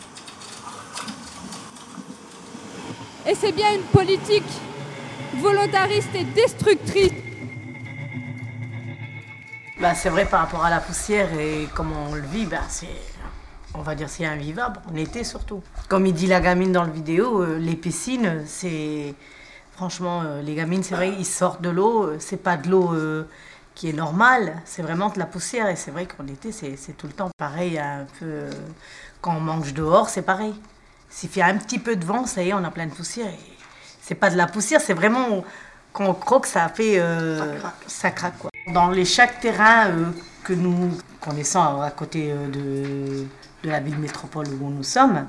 [3.26, 4.44] Et c'est bien une politique
[5.38, 7.25] volontariste et destructrice
[9.86, 12.88] bah, c'est vrai par rapport à la poussière et comment on le vit, c'est,
[13.72, 15.62] on va dire c'est invivable, en été surtout.
[15.88, 19.14] Comme il dit la gamine dans le vidéo, euh, les piscines, c'est
[19.76, 22.96] franchement euh, les gamines, c'est vrai, ils sortent de l'eau, euh, c'est pas de l'eau
[23.76, 27.06] qui est normale, c'est vraiment de la poussière et c'est vrai qu'en été c'est, tout
[27.06, 28.50] le temps pareil, un peu
[29.20, 30.56] quand on mange dehors, c'est pareil.
[31.10, 33.30] S'il fait un petit peu de vent, ça y est, on a plein de poussière.
[34.00, 35.44] C'est pas de la poussière, c'est vraiment
[35.96, 37.00] quand on croque, ça fait
[37.86, 38.50] ça craque quoi.
[38.72, 40.10] Dans les chaque terrain euh,
[40.44, 43.24] que nous connaissons à côté euh, de,
[43.64, 45.26] de, la ville métropole où nous sommes,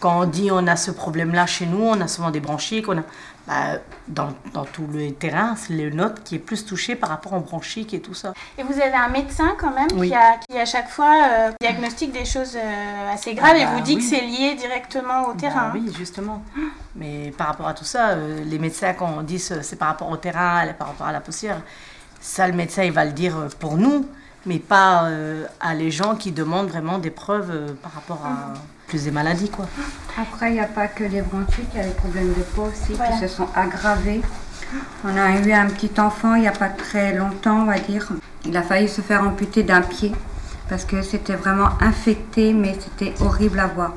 [0.00, 2.98] quand on dit on a ce problème-là chez nous, on a souvent des branchies, qu'on
[2.98, 3.02] a,
[3.46, 3.78] bah,
[4.08, 7.40] dans, dans tout le terrain, c'est le nôtre qui est plus touché par rapport aux
[7.40, 8.32] bronchiques et tout ça.
[8.58, 12.12] Et vous avez un médecin quand même qui, a, qui à chaque fois euh, diagnostique
[12.12, 12.56] des choses
[13.12, 15.72] assez graves et ah vous dit que c'est lié directement au bah terrain.
[15.74, 16.42] Oui, justement.
[16.94, 20.16] Mais par rapport à tout ça, les médecins quand on dit c'est par rapport au
[20.16, 21.60] terrain, par rapport à la poussière,
[22.22, 24.06] ça, le médecin, il va le dire euh, pour nous,
[24.46, 28.54] mais pas euh, à les gens qui demandent vraiment des preuves euh, par rapport à
[28.92, 29.48] plus des maladies.
[29.48, 29.66] Quoi.
[30.20, 32.68] Après, il n'y a pas que les bronchites, il y a les problèmes de peau
[32.70, 34.20] aussi qui se sont aggravés.
[35.04, 38.06] On a eu un petit enfant il n'y a pas très longtemps, on va dire.
[38.44, 40.12] Il a failli se faire amputer d'un pied
[40.68, 43.94] parce que c'était vraiment infecté, mais c'était horrible à voir.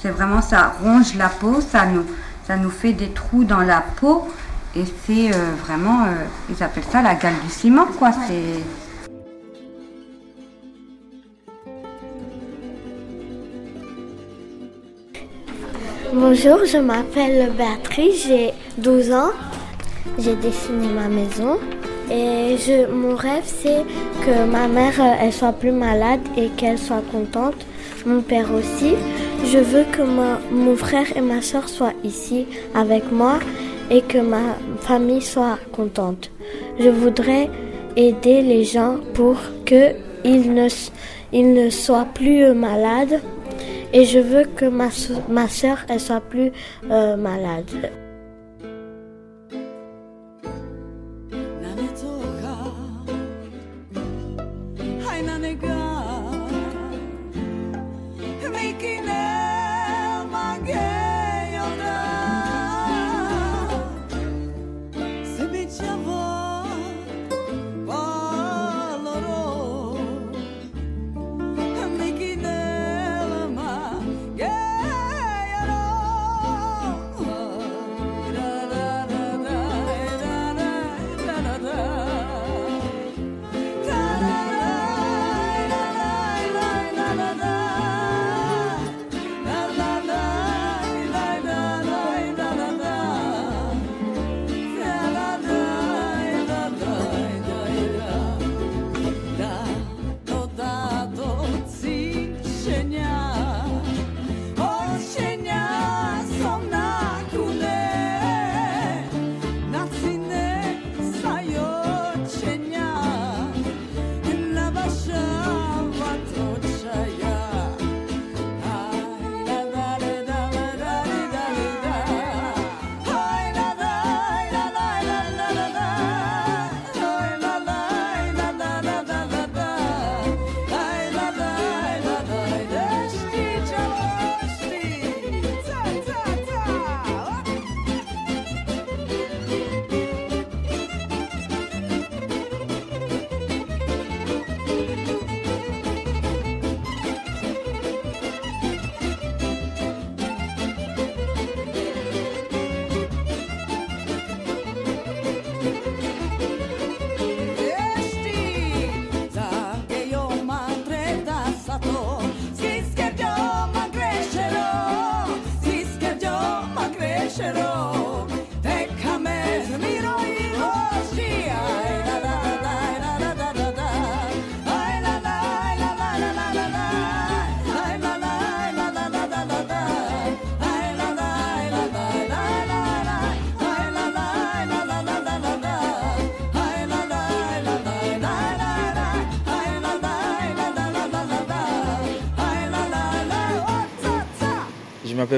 [0.00, 2.04] C'est vraiment, ça ronge la peau, ça nous,
[2.46, 4.28] ça nous fait des trous dans la peau
[4.76, 8.12] et c'est euh, vraiment, euh, ils appellent ça la gale du ciment, quoi.
[8.28, 8.62] C'est.
[16.12, 19.30] Bonjour, je m'appelle Béatrice, j'ai 12 ans.
[20.18, 21.58] J'ai dessiné ma maison
[22.10, 23.84] et je, mon rêve c'est
[24.24, 27.66] que ma mère euh, elle soit plus malade et qu'elle soit contente.
[28.06, 28.94] Mon père aussi.
[29.44, 33.40] Je veux que mon frère et ma soeur soient ici avec moi
[33.90, 36.30] et que ma famille soit contente.
[36.78, 37.50] Je voudrais
[37.96, 43.20] aider les gens pour qu'ils ne, soient plus malades
[43.92, 44.88] et je veux que ma,
[45.28, 46.52] ma soeur elle soit plus
[46.90, 47.90] euh, malade.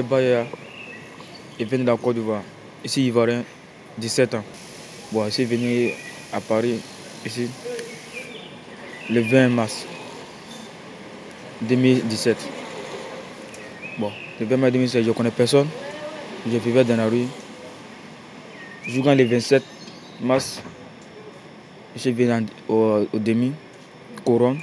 [0.01, 0.45] M'appelle Baya.
[1.59, 2.41] Il vient de Côte d'Ivoire.
[2.83, 3.43] Ici, Ivoirien,
[3.97, 4.43] 17 ans.
[5.11, 5.91] Bon, suis venu
[6.31, 6.79] à Paris,
[7.25, 7.49] ici,
[9.09, 9.85] le 20 mars
[11.61, 12.37] 2017.
[13.97, 15.67] Bon, le 20 mars 2017, je ne connais personne.
[16.49, 17.25] Je vivais dans la rue.
[18.85, 19.63] Jusqu'en le 27
[20.21, 20.61] mars,
[21.95, 23.51] je suis venu au, demi,
[24.23, 24.59] couronne.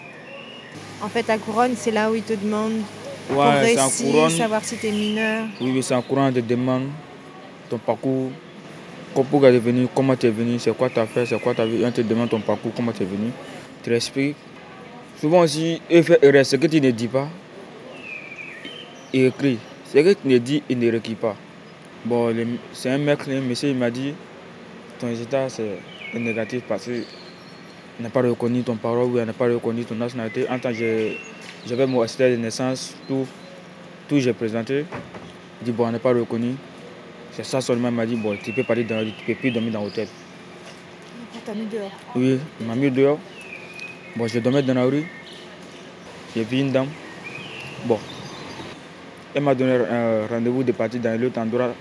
[1.03, 2.83] En fait, à couronne, c'est là où ils te demandent
[3.31, 5.47] ouais, récit, couronne, savoir si tu es mineur.
[5.61, 6.89] Oui, oui c'est en couronne, de demande
[7.69, 8.31] ton parcours,
[9.47, 11.67] es venu, comment tu es venu, c'est quoi tu as fait, c'est quoi tu as
[11.67, 11.85] vu.
[11.85, 13.31] On te demande ton parcours, comment tu es venu.
[13.83, 14.37] Tu l'expliques.
[15.21, 17.29] Souvent aussi, fait erreur, ce que tu ne dis pas,
[19.13, 19.59] il écrit.
[19.87, 21.35] Ce que tu ne dis, il ne récrit pas.
[22.05, 22.35] Bon,
[22.73, 24.13] c'est un mec, un monsieur, il m'a dit,
[24.99, 25.79] ton résultat c'est
[26.15, 27.05] négatif parce qu'il
[28.01, 30.47] n'a pas reconnu ton parole ou il n'a pas reconnu ton nationalité.
[30.49, 31.13] En tant que
[31.67, 33.27] j'avais mon extrait de naissance, tout,
[34.09, 34.85] tout j'ai présenté.
[35.61, 36.55] Il dit, bon, on n'a pas reconnu.
[37.33, 39.73] C'est ça seulement, il m'a dit, bon, tu peux pas dans, tu peux plus dormir
[39.73, 40.09] dans l'hôtel.
[41.49, 43.19] Il mis dehors Oui, il m'a mis dehors.
[44.17, 45.07] Bon, je dormais dans la rue.
[46.35, 46.89] J'ai vu une dame.
[47.85, 47.99] Bon,
[49.35, 51.75] elle m'a donné un rendez-vous de partir dans l'autre endroit,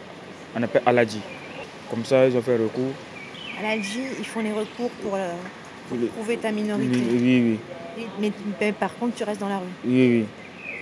[0.56, 1.22] on appelle Aladji.
[1.90, 2.92] Comme ça, ils ont fait recours.
[3.60, 5.34] Aladji, ils font les recours pour, euh,
[5.88, 6.98] prouver ta minorité.
[7.12, 7.60] Oui,
[7.98, 8.06] oui,
[8.60, 9.64] Mais, par contre, tu restes dans la rue.
[9.86, 10.26] Oui, oui.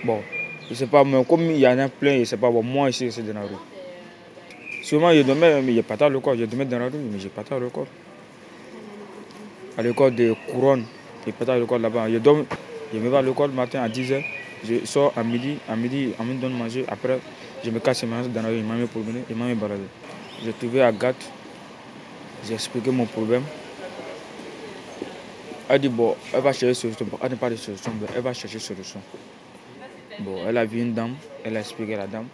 [0.04, 0.20] Bon,
[0.68, 2.90] je sais pas, mais comme il y en a plein, je sais pas, bon, moi
[2.90, 3.56] ici, c'est dans la rue.
[4.82, 6.38] Souvent, je dormais, mais je pas à l'école.
[6.38, 7.86] Je dormais dans la rue, mais je pas à l'école.
[9.78, 10.84] À l'école de Couronne,
[11.26, 12.06] je pas à l'école là-bas.
[12.10, 14.22] Je, me vais à l'école le matin à 10h.
[14.62, 16.84] Je sors à midi, à midi, on me donne manger.
[16.88, 17.18] Après,
[17.64, 18.58] je me casse dans la rue.
[18.58, 19.82] Il m'a mis promener, il m'a mis balader.
[20.44, 21.30] J'ai trouvé Agathe.
[22.46, 23.42] J'ai expliqué mon problème.
[25.68, 27.06] Elle dit, bon, elle va chercher solution.
[27.22, 29.00] elle n'a pas de solution, elle va chercher solution.
[30.20, 32.26] Bon, elle a vu une dame, elle a expliqué à la dame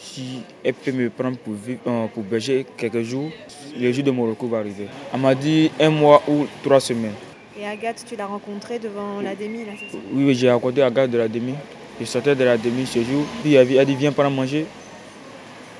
[0.00, 3.30] si elle peut me prendre pour, vivre, euh, pour berger quelques jours,
[3.78, 4.86] le jour de mon recours va arriver.
[5.12, 7.14] Elle m'a dit un mois ou trois semaines.
[7.58, 9.98] Et Agathe, tu l'as rencontrée devant l'Adémie, là, c'est ça?
[10.12, 11.54] Oui, j'ai rencontré Agathe de l'Adémie.
[12.00, 13.24] Je sortais de l'Adémie ce jour.
[13.42, 14.64] Puis elle a dit Viens prendre manger.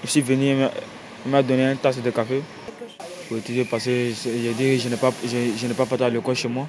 [0.05, 0.71] Je suis venu, elle
[1.27, 2.43] m'a donné une tasse de café.
[3.31, 6.67] Pour étudier parce que Je n'ai pas, je, pas à l'école chez moi.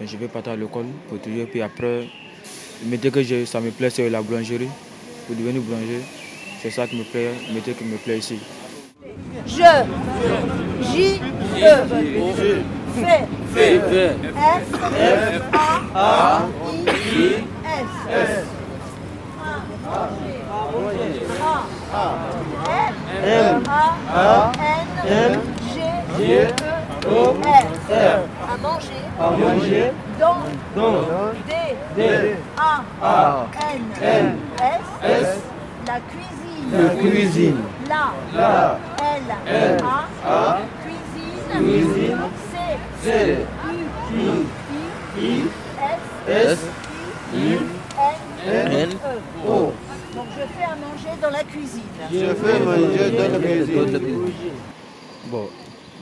[0.00, 1.44] Mais je vais partir à l'école pour étudier.
[1.44, 2.08] Puis après,
[3.12, 4.68] que ça me plaît, c'est la boulangerie.
[5.28, 6.00] Pour devenir boulanger.
[6.60, 8.40] C'est ça qui me plaît, métier qui me plaît ici.
[9.46, 9.62] Je,
[10.92, 11.20] J,
[11.56, 11.86] E,
[13.54, 15.42] fait, F, F,
[15.94, 16.48] A,
[17.14, 17.34] I,
[18.10, 18.44] S,
[23.24, 23.62] M,
[24.12, 24.52] A,
[25.06, 25.51] N, E,
[28.48, 30.36] à manger, à manger, dans,
[31.46, 31.52] D,
[31.96, 33.46] D, A,
[34.00, 34.36] N,
[35.02, 35.38] S,
[35.86, 36.32] la cuisine.
[36.72, 37.56] La cuisine.
[37.88, 38.12] La.
[38.34, 38.78] La.
[38.98, 39.22] L.
[39.46, 39.78] L.
[39.84, 40.08] A.
[40.24, 40.60] A.
[40.82, 41.52] Cuisine.
[41.58, 42.16] Cuisine.
[42.50, 42.54] C.
[43.02, 43.06] C.
[44.14, 44.46] U.
[45.18, 45.44] I.
[45.78, 46.00] S.
[46.28, 46.58] S.
[47.34, 47.58] I.
[48.46, 48.72] N.
[48.72, 48.90] N.
[49.46, 49.72] O.
[50.14, 51.82] Donc je fais à manger dans la cuisine.
[52.10, 54.18] Je fais à manger dans la cuisine.
[55.26, 55.48] Bon,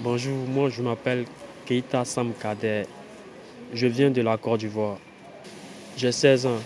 [0.00, 1.24] bonjour, moi je m'appelle
[1.66, 2.84] Keita Samkader.
[3.72, 4.96] Je viens de la Côte d'Ivoire.
[5.96, 6.58] J'ai 16 ans.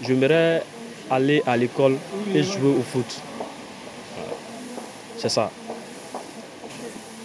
[0.00, 0.62] J'aimerais
[1.10, 1.96] aller à l'école
[2.34, 3.20] et jouer au foot.
[5.16, 5.50] C'est ça.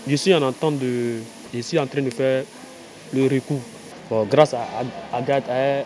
[0.08, 1.20] Je suis en train de
[2.10, 2.44] faire
[3.14, 3.62] le recours.
[4.30, 4.68] grâce à
[5.12, 5.84] Agathe et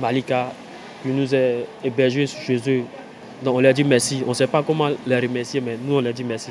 [0.00, 0.52] Malika,
[1.02, 2.82] qui nous a hébergés chez eux.
[3.42, 4.22] Donc on leur dit merci.
[4.26, 6.50] On ne sait pas comment les remercier, mais nous on leur dit merci.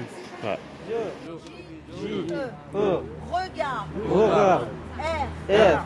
[2.04, 3.04] Regarde.
[3.32, 3.88] Regarde.
[4.12, 4.68] R.
[5.00, 5.24] R.
[5.50, 5.80] E.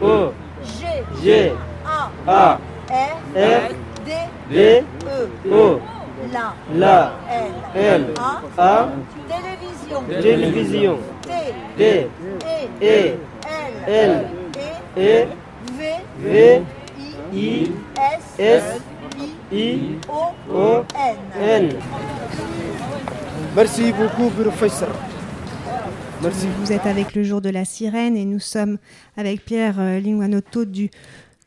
[0.00, 0.32] E.
[0.62, 1.04] G.
[1.22, 1.52] G.
[1.84, 2.10] A.
[2.26, 2.58] A.
[2.90, 3.18] R.
[3.34, 3.68] R.
[4.04, 4.10] D.
[4.50, 4.54] D.
[4.54, 4.84] E.
[5.44, 5.80] E.
[6.32, 6.54] La.
[6.74, 7.12] La.
[7.74, 8.14] L.
[8.18, 8.42] A.
[8.58, 8.88] A.
[9.28, 10.04] Télévision.
[10.20, 10.98] Télévision.
[11.22, 11.54] T.
[11.76, 12.10] T.
[12.42, 12.70] E.
[12.80, 13.18] E.
[13.86, 14.26] L.
[14.56, 14.72] E.
[14.96, 15.28] E.
[15.72, 15.80] V.
[16.18, 16.62] V.
[17.32, 17.72] I.
[17.96, 18.22] S.
[18.38, 18.80] S.
[19.50, 19.98] I.
[20.08, 20.34] O.
[20.50, 20.84] O.
[20.94, 21.16] N.
[21.40, 21.78] N.
[23.54, 24.88] Merci beaucoup, professeur.
[26.22, 28.78] Vous êtes avec le jour de la sirène et nous sommes
[29.16, 30.88] avec Pierre euh, Linguanotto du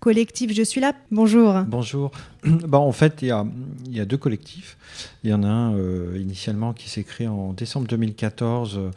[0.02, 0.92] collectif Je suis là.
[1.12, 1.62] Bonjour.
[1.66, 2.12] Bonjour.
[2.44, 3.46] Bah, en fait, il y, a,
[3.86, 4.78] il y a deux collectifs.
[5.24, 8.78] Il y en a un euh, initialement qui s'est créé en décembre 2014.
[8.78, 8.92] Euh,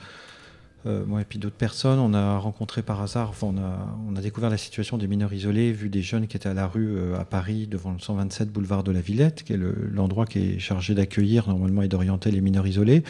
[0.85, 4.49] moi et puis d'autres personnes, on a rencontré par hasard, on, a, on a découvert
[4.49, 7.25] la situation des mineurs isolés, vu des jeunes qui étaient à la rue euh, à
[7.25, 9.59] Paris devant le 127 boulevard de la Villette, qui est
[9.93, 13.03] l'endroit qui est chargé d'accueillir normalement et d'orienter les mineurs isolés.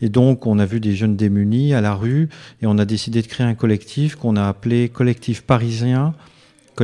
[0.00, 2.28] Et donc on a vu des jeunes démunis à la rue
[2.62, 6.14] et on a décidé de créer un collectif qu'on a appelé Collectif Parisien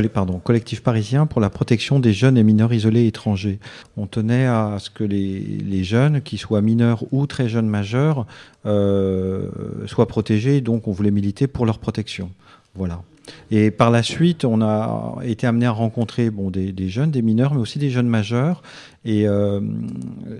[0.03, 3.59] pardon, collectif parisien pour la protection des jeunes et mineurs isolés étrangers.
[3.97, 8.25] On tenait à ce que les, jeunes, qui soient mineurs ou très jeunes majeurs,
[8.65, 9.49] euh,
[9.85, 10.61] soient protégés.
[10.61, 12.29] Donc, on voulait militer pour leur protection.
[12.75, 13.01] Voilà.
[13.49, 17.53] Et par la suite, on a été amené à rencontrer bon, des jeunes, des mineurs,
[17.53, 18.61] mais aussi des jeunes majeurs.
[19.05, 19.61] Et euh,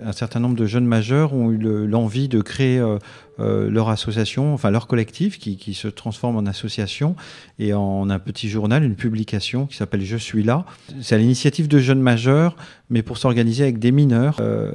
[0.04, 1.58] un certain nombre de jeunes majeurs ont eu
[1.88, 2.98] l'envie de créer euh,
[3.40, 7.16] euh, leur association, enfin leur collectif, qui, qui, se transforme en association
[7.60, 10.66] et en un petit journal, une publication qui s'appelle Je suis là.
[11.02, 12.56] C'est à l'initiative de jeunes majeurs,
[12.90, 14.38] mais pour s'organiser avec des mineurs.
[14.40, 14.72] Euh,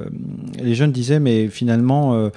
[0.61, 2.29] les jeunes disaient, mais finalement, euh,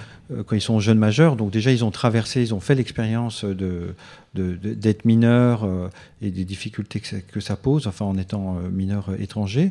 [0.47, 3.95] quand ils sont jeunes majeurs, donc déjà ils ont traversé, ils ont fait l'expérience de
[4.35, 5.89] d'être mineurs euh,
[6.21, 9.71] et des difficultés que ça, que ça, pose, enfin en étant mineur étranger.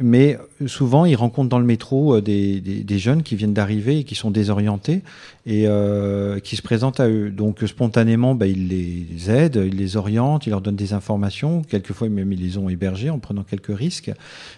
[0.00, 4.00] Euh, mais souvent, ils rencontrent dans le métro des, des, des jeunes qui viennent d'arriver
[4.00, 5.02] et qui sont désorientés
[5.46, 7.30] et euh, qui se présentent à eux.
[7.30, 11.62] Donc spontanément, bah, ils les aident, ils les orientent, ils leur donnent des informations.
[11.62, 14.10] Quelquefois, même ils les ont hébergés en prenant quelques risques.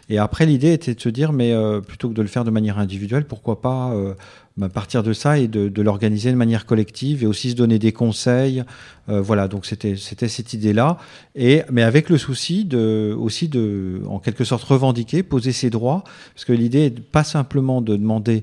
[0.09, 2.51] Et après, l'idée était de se dire, mais euh, plutôt que de le faire de
[2.51, 4.15] manière individuelle, pourquoi pas euh,
[4.59, 7.79] bah, partir de ça et de, de l'organiser de manière collective et aussi se donner
[7.79, 8.65] des conseils.
[9.09, 10.99] Euh, voilà, donc c'était cette idée-là.
[11.37, 16.03] Et mais avec le souci de aussi de en quelque sorte revendiquer, poser ses droits,
[16.35, 18.43] parce que l'idée est pas simplement de demander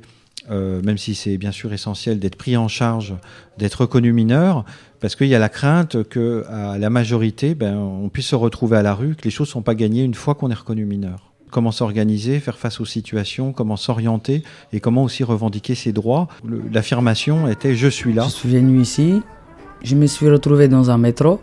[0.52, 3.16] euh, même si c'est bien sûr essentiel d'être pris en charge,
[3.58, 4.64] d'être reconnu mineur,
[5.02, 8.78] parce qu'il y a la crainte que à la majorité, ben, on puisse se retrouver
[8.78, 10.86] à la rue, que les choses ne sont pas gagnées une fois qu'on est reconnu
[10.86, 11.35] mineur.
[11.52, 14.44] Comment s'organiser, faire face aux situations, comment s'orienter
[14.74, 16.28] et comment aussi revendiquer ses droits.
[16.74, 18.24] L'affirmation était je suis là.
[18.24, 19.22] Je suis venu ici,
[19.84, 21.40] je me suis retrouvé dans un métro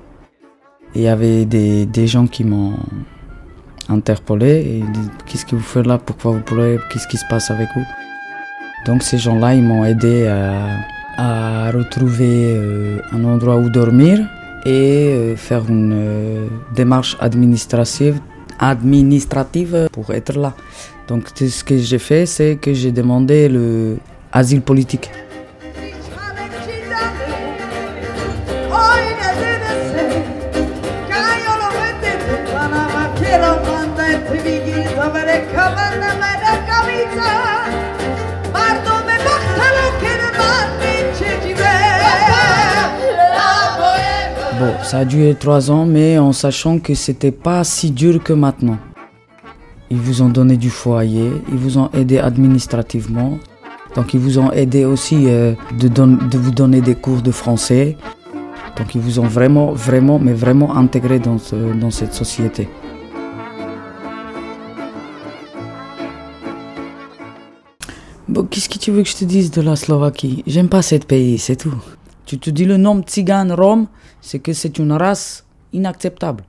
[0.94, 2.74] et il y avait des, des gens qui m'ont
[3.88, 4.84] interpellé et
[5.26, 7.84] qu'est-ce que vous faites là, pourquoi vous pleurez, qu'est-ce qui se passe avec vous?
[8.86, 10.76] Donc ces gens-là, ils m'ont aidé à,
[11.16, 14.18] à retrouver euh, un endroit où dormir
[14.64, 18.20] et euh, faire une euh, démarche administrative,
[18.62, 20.54] administrative pour être là.
[21.08, 23.98] Donc ce que j'ai fait, c'est que j'ai demandé le
[24.32, 25.10] asile politique.
[44.92, 48.76] Ça a duré trois ans, mais en sachant que c'était pas si dur que maintenant.
[49.88, 53.38] Ils vous ont donné du foyer, ils vous ont aidé administrativement,
[53.94, 57.96] donc ils vous ont aidé aussi euh, de, vous donner des cours de français.
[58.76, 62.68] Donc ils vous ont vraiment, vraiment, mais vraiment intégré dans, ce, dans cette société.
[68.28, 70.44] Bon, qu'est-ce que tu veux que je te dise de la Slovaquie?
[70.46, 71.82] J'aime pas ce pays, c'est tout.
[72.26, 73.86] Tu te dis le nom tzigane Rome,
[74.22, 75.44] c'est que c'est une race
[75.74, 76.44] inacceptable.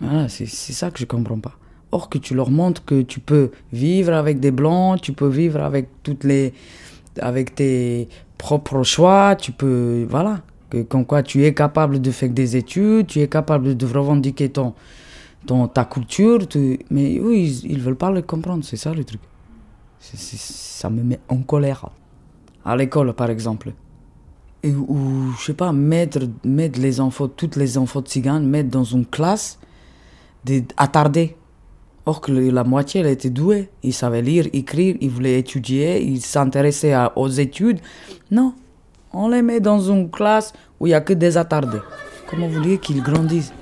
[0.00, 1.54] Voilà, c'est ça que je comprends pas.
[1.92, 5.62] Or que tu leur montres que tu peux vivre avec des blancs, tu peux vivre
[5.62, 6.52] avec toutes les,
[7.20, 12.56] avec tes propres choix, tu peux, voilà, que quoi tu es capable de faire des
[12.56, 14.74] études, tu es capable de revendiquer ton,
[15.46, 19.04] ton ta culture, tu, mais oui, ils, ils veulent pas le comprendre, c'est ça le
[19.04, 19.20] truc.
[20.00, 21.88] Ça me met en colère.
[22.64, 23.72] À l'école, par exemple
[24.64, 28.84] ou je sais pas, mettre, mettre les enfants, toutes les enfants de tziganes, mettre dans
[28.84, 29.58] une classe
[30.44, 31.36] des attardés.
[32.08, 33.68] Or que la moitié, elle était douée.
[33.82, 37.80] Ils savaient lire, écrire, ils voulaient étudier, ils s'intéressaient aux études.
[38.30, 38.54] Non,
[39.12, 41.80] on les met dans une classe où il n'y a que des attardés.
[42.30, 43.52] Comment vous qu'ils grandissent?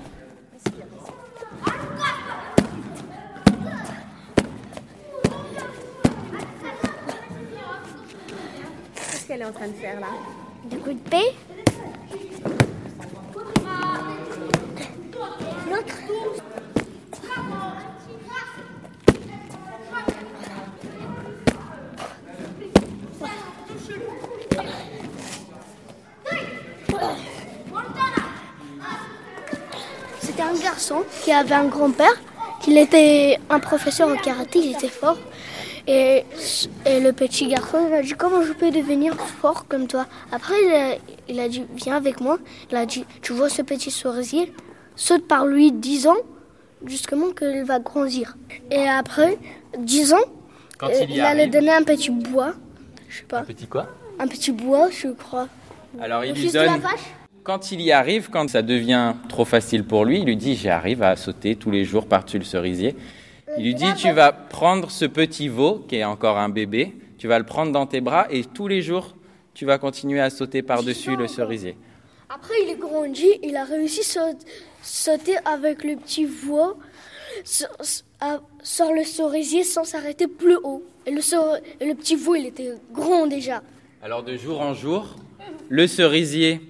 [8.95, 10.09] Qu'est-ce est en train de faire là?
[10.65, 11.35] De paix.
[30.21, 32.07] C'était un garçon qui avait un grand-père,
[32.63, 35.19] qui était un professeur au karaté, il était fort.
[35.87, 36.25] Et,
[36.87, 40.07] et, le petit garçon il a dit comment je peux devenir fort comme toi?
[40.33, 40.97] Après il a,
[41.29, 42.39] il a, dit viens avec moi.
[42.71, 44.53] Il a dit tu vois ce petit cerisier,
[44.97, 46.17] saute par lui 10 ans
[46.87, 48.37] justement qu'il va grandir.
[48.71, 49.39] Et après
[49.79, 50.25] 10 ans,
[50.79, 52.55] Quand il, il allait donner un petit bois,
[53.09, 53.41] je sais pas.
[53.41, 53.89] Un petit quoi?
[54.19, 55.49] Un petit bois, je crois.
[56.01, 56.81] Alors il lui donne.
[57.43, 61.03] Quand il y arrive, quand ça devient trop facile pour lui, il lui dit j'arrive
[61.03, 62.97] à sauter tous les jours par-dessus le cerisier.
[63.57, 67.29] Il lui dit tu vas prendre ce petit veau qui est encore un bébé, tu
[67.29, 69.15] vas le prendre dans tes bras et tous les jours
[69.55, 71.77] tu vas continuer à sauter par-dessus le cerisier.
[72.29, 74.33] Après, il est grandi, il a réussi à
[74.83, 76.77] sauter avec le petit veau
[77.45, 77.69] sur,
[78.93, 80.83] le cerisier sans s'arrêter plus haut.
[81.07, 81.21] Et le,
[81.81, 83.63] et le petit veau, il était grand déjà.
[84.03, 85.17] Alors de jour en jour,
[85.69, 86.61] le cerisier,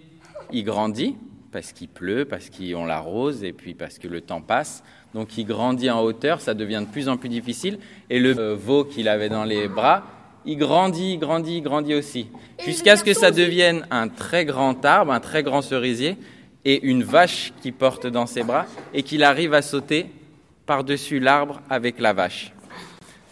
[0.52, 1.16] il grandit
[1.50, 4.82] parce qu'il pleut, parce qu'on l'arrose et puis parce que le temps passe.
[5.14, 7.78] Donc il grandit en hauteur, ça devient de plus en plus difficile.
[8.10, 10.02] Et le euh, veau qu'il avait dans les bras,
[10.44, 12.26] il grandit, grandit, grandit aussi.
[12.64, 16.16] Jusqu'à ce que ça devienne un très grand arbre, un très grand cerisier,
[16.64, 20.06] et une vache qui porte dans ses bras, et qu'il arrive à sauter
[20.66, 22.52] par-dessus l'arbre avec la vache.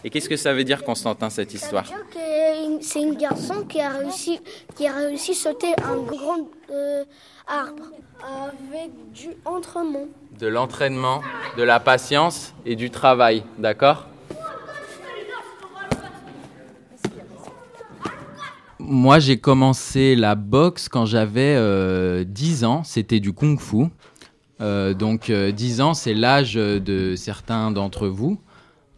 [0.03, 1.87] Et qu'est-ce que ça veut dire, Constantin, cette histoire?
[1.87, 4.39] Ça veut dire que c'est un garçon qui a réussi,
[4.75, 7.03] qui a réussi à sauter un grand euh,
[7.47, 7.85] arbre
[8.21, 10.07] avec du entraînement.
[10.39, 11.21] De l'entraînement,
[11.57, 14.07] de la patience et du travail, d'accord?
[18.79, 21.55] Moi, j'ai commencé la boxe quand j'avais
[22.25, 22.83] 10 euh, ans.
[22.83, 23.85] C'était du kung-fu.
[24.59, 28.39] Euh, donc, 10 ans, c'est l'âge de certains d'entre vous.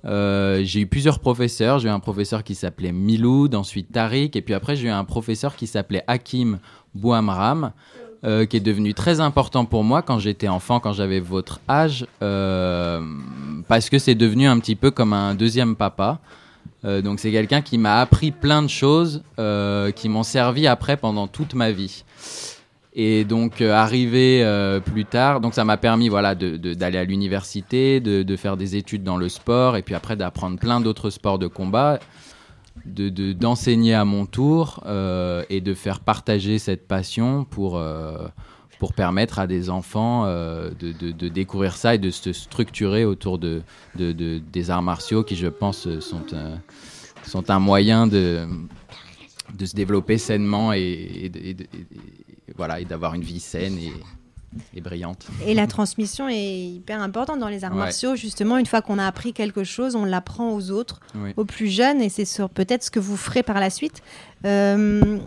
[0.06, 1.80] Euh, j'ai eu plusieurs professeurs.
[1.80, 5.04] J'ai eu un professeur qui s'appelait Miloud, ensuite Tariq, et puis après j'ai eu un
[5.04, 6.60] professeur qui s'appelait Hakim
[6.94, 7.72] Bouamram,
[8.24, 12.06] euh, qui est devenu très important pour moi quand j'étais enfant, quand j'avais votre âge,
[12.22, 13.02] euh,
[13.68, 16.20] parce que c'est devenu un petit peu comme un deuxième papa.
[16.84, 19.24] donc c'est quelqu'un qui m'a appris plein de choses
[19.96, 22.04] qui m'ont servi après pendant toute ma vie.
[22.98, 28.00] Et donc euh, arrivé euh, plus tard, donc ça m'a permis voilà d'aller à l'université,
[28.00, 31.48] de, faire des études dans le sport et puis après d'apprendre plein d'autres sports de
[31.48, 32.00] combat,
[32.86, 37.84] de d'enseigner à mon tour euh, et de faire partager cette passion pour
[38.80, 43.62] pour permettre à des enfants de, de, découvrir ça et de se structurer autour de,
[43.98, 46.24] des arts martiaux qui je pense sont
[47.26, 48.48] sont un moyen de
[49.54, 51.32] de se développer sainement et,
[52.58, 53.78] voilà, et d'avoir une vie saine
[54.74, 55.28] et, brillante.
[55.46, 58.16] Et la transmission est hyper importante dans les arts martiaux.
[58.16, 61.02] Justement, une fois qu'on a appris quelque chose, on l'apprend aux autres,
[61.36, 64.02] aux plus jeunes, et c'est peut-être ce que vous ferez par la suite.
[64.46, 65.20] Euh,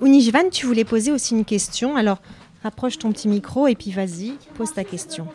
[0.00, 1.96] Unijvan, tu voulais poser aussi une question.
[1.96, 2.20] Alors,
[2.62, 5.26] rapproche ton petit micro et puis vas-y, pose ta question.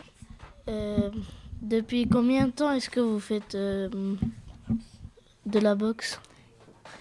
[0.69, 1.09] Euh,
[1.61, 3.89] depuis combien de temps est-ce que vous faites euh,
[5.45, 6.19] de la boxe?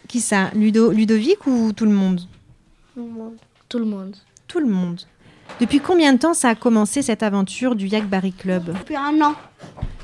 [0.08, 0.50] Qui ça?
[0.54, 2.20] Ludo, Ludovic ou tout le monde?
[2.94, 3.36] Tout le monde.
[3.68, 4.16] Tout le monde.
[4.46, 5.00] Tout le monde.
[5.60, 8.72] Depuis combien de temps ça a commencé cette aventure du Yak Barry Club?
[8.78, 9.34] Depuis un an.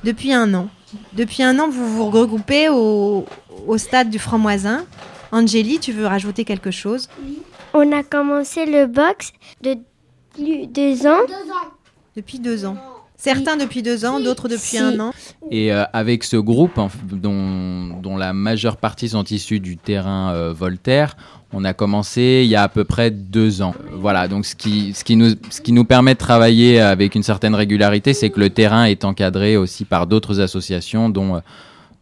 [0.02, 0.68] Depuis un an.
[1.12, 3.24] Depuis un an, vous vous regroupez au,
[3.66, 4.84] au stade du Franc-Moisin.
[5.30, 7.08] Angélie, tu veux rajouter quelque chose?
[7.72, 9.32] On a commencé le box
[9.62, 9.76] de
[10.38, 11.24] deux ans.
[11.26, 11.70] Deux ans.
[12.16, 12.76] Depuis deux ans.
[13.16, 15.12] Certains depuis deux ans, d'autres depuis un an.
[15.52, 20.52] Et euh, avec ce groupe, dont, dont, la majeure partie sont issus du terrain euh,
[20.52, 21.16] Voltaire,
[21.52, 23.74] on a commencé il y a à peu près deux ans.
[23.92, 27.22] Voilà, donc ce qui, ce qui, nous, ce qui nous permet de travailler avec une
[27.22, 31.42] certaine régularité, c'est que le terrain est encadré aussi par d'autres associations, dont,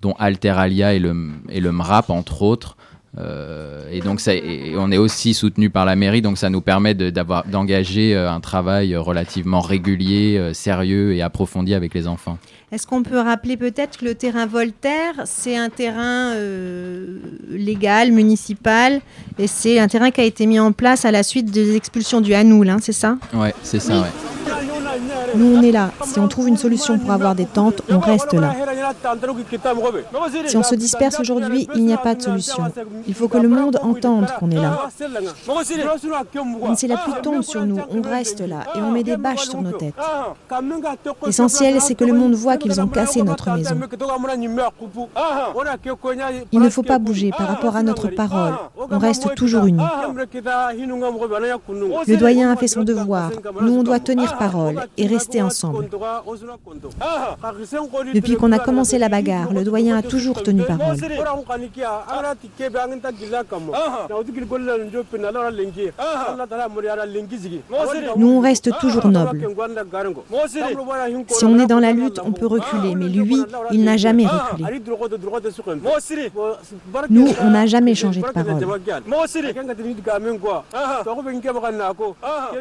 [0.03, 2.77] dont Alteralia et le, et le MRAP, entre autres.
[3.19, 4.33] Euh, et donc, ça,
[4.77, 8.95] on est aussi soutenu par la mairie, donc ça nous permet d'engager euh, un travail
[8.97, 12.39] relativement régulier, euh, sérieux et approfondi avec les enfants.
[12.71, 17.19] Est-ce qu'on peut rappeler peut-être que le terrain Voltaire, c'est un terrain euh,
[17.51, 19.01] légal, municipal,
[19.41, 22.21] et c'est un terrain qui a été mis en place à la suite des expulsions
[22.21, 23.19] du Hanoul, hein, c'est ça?
[23.35, 24.07] Oui, c'est ça,
[25.35, 25.91] Nous, on est là.
[26.05, 28.55] Si on trouve une solution pour avoir des tentes, on reste là.
[30.47, 32.65] Si on se disperse aujourd'hui, il n'y a pas de solution.
[33.07, 34.89] Il faut que le monde entende qu'on est là.
[35.47, 39.49] Quand si la pluie tombe sur nous, on reste là et on met des bâches
[39.49, 39.95] sur nos têtes.
[41.27, 43.77] L'essentiel, c'est que le monde voit qu'ils ont cassé notre maison.
[46.53, 48.55] Il ne faut pas bouger par rapport à notre parole.
[48.91, 49.83] On reste toujours unis.
[52.07, 53.31] Le doyen a fait son devoir.
[53.61, 55.89] Nous, on doit tenir parole et rester ensemble.
[58.15, 60.97] Depuis qu'on a commencé la bagarre, le doyen a toujours tenu parole.
[68.17, 69.41] Nous, on reste toujours nobles.
[71.29, 74.81] Si on est dans la lutte, on peut reculer, mais lui, il n'a jamais reculé.
[77.09, 78.67] Nous, on n'a jamais changé de parole.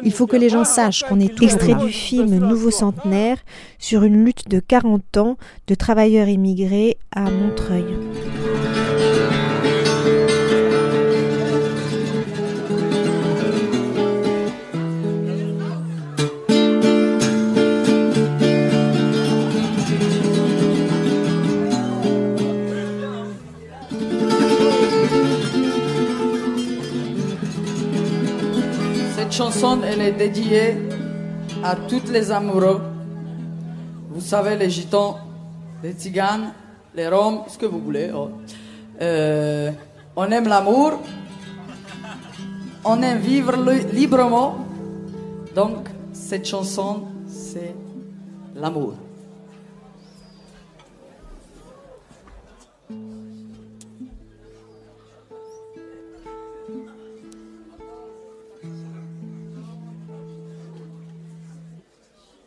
[0.02, 3.38] Il faut que les gens sachent qu'on est extrait du film nouveau centenaire
[3.78, 5.36] sur une lutte de 40 ans
[5.68, 7.84] de travailleurs immigrés à Montreuil.
[29.16, 30.99] Cette chanson, elle est dédiée
[31.62, 32.80] à toutes les amoureux.
[34.10, 35.18] Vous savez, les gitans,
[35.82, 36.52] les tziganes,
[36.94, 38.10] les roms, ce que vous voulez.
[38.14, 38.30] Oh.
[39.00, 39.70] Euh,
[40.16, 41.00] on aime l'amour,
[42.84, 43.56] on aime vivre
[43.92, 44.66] librement.
[45.54, 47.74] Donc, cette chanson, c'est
[48.54, 48.94] l'amour.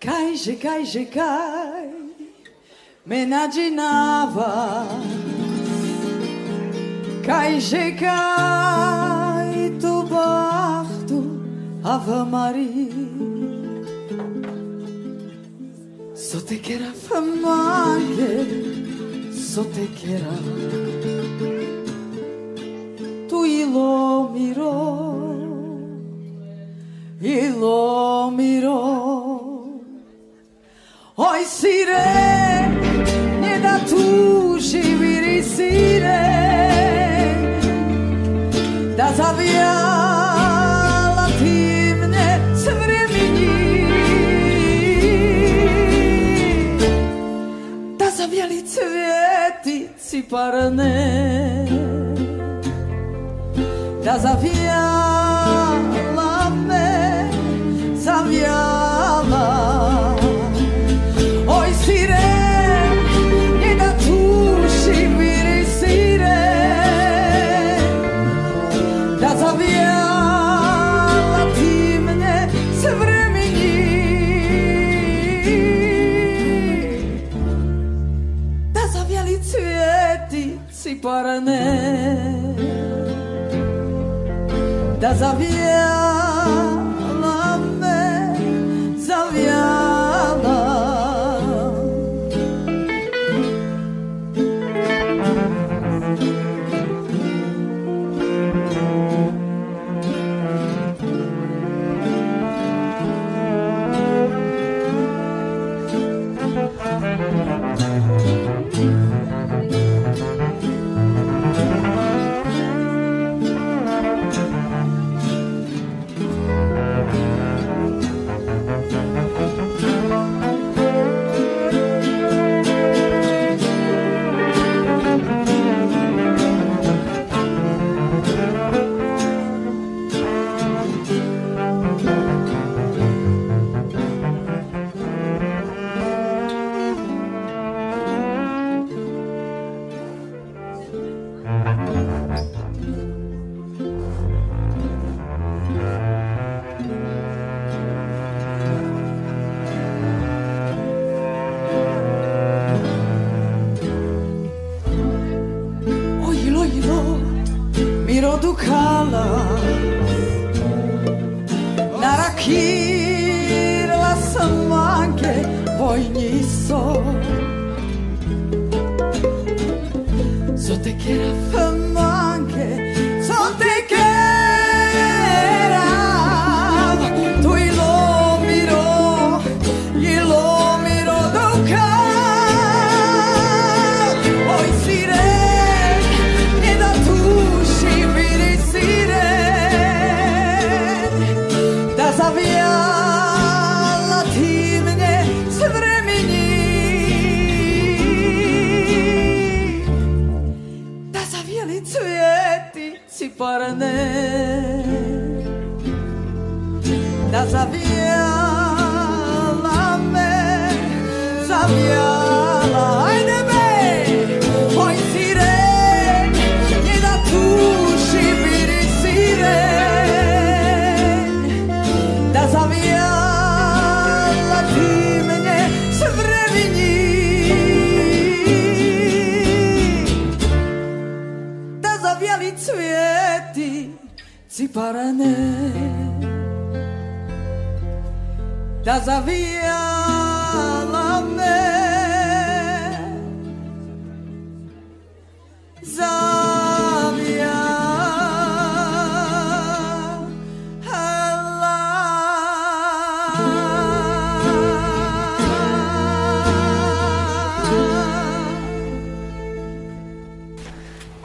[0.03, 1.89] Cai, je, cai, je, cai,
[3.05, 4.85] menadinava.
[7.23, 7.57] Cai,
[7.97, 11.23] cai, tu barto,
[11.81, 12.91] ave Maria.
[16.13, 17.97] Só te quero fama,
[19.31, 20.33] só te quero.
[23.29, 25.37] Tu ilô mirou,
[27.21, 29.52] ilô mirou.
[31.17, 32.05] Oj sire,
[33.41, 36.25] nie da tu živiri sire,
[38.97, 40.47] da zavijala
[41.37, 43.87] ti mne s vremeni,
[47.97, 51.67] da zavijali cvjeti ciparne,
[54.05, 55.53] da zavijala
[56.67, 57.29] me,
[57.95, 58.92] zavijala
[85.13, 85.72] da zawijała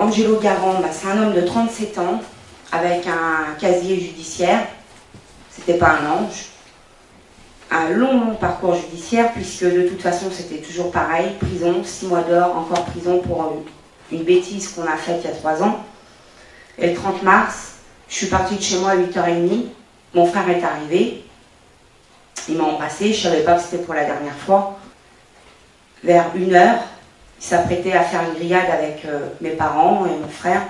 [0.08, 2.22] Angelo Garon, bah, c'est un homme de 37 ans
[2.72, 4.60] avec un casier judiciaire.
[5.50, 6.46] C'était pas un ange.
[7.70, 12.56] Un long, parcours judiciaire, puisque de toute façon c'était toujours pareil prison, 6 mois d'or,
[12.56, 13.52] encore prison pour
[14.10, 15.84] une, bêtise qu'on a faite il y a 3 ans.
[16.78, 17.72] Et le 30 mars,
[18.08, 19.66] je suis partie de chez moi à 8h30.
[20.14, 21.22] Mon frère est arrivé.
[22.48, 23.12] Il m'a embrassé.
[23.12, 24.78] Je ne savais pas que c'était pour la dernière fois.
[26.02, 26.78] Vers 1h,
[27.40, 30.62] ils s'apprêtaient à faire une grillade avec euh, mes parents et mon frère.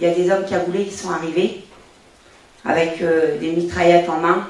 [0.00, 1.64] Il y a des hommes cagoulés qui sont arrivés
[2.64, 4.48] avec euh, des mitraillettes en main.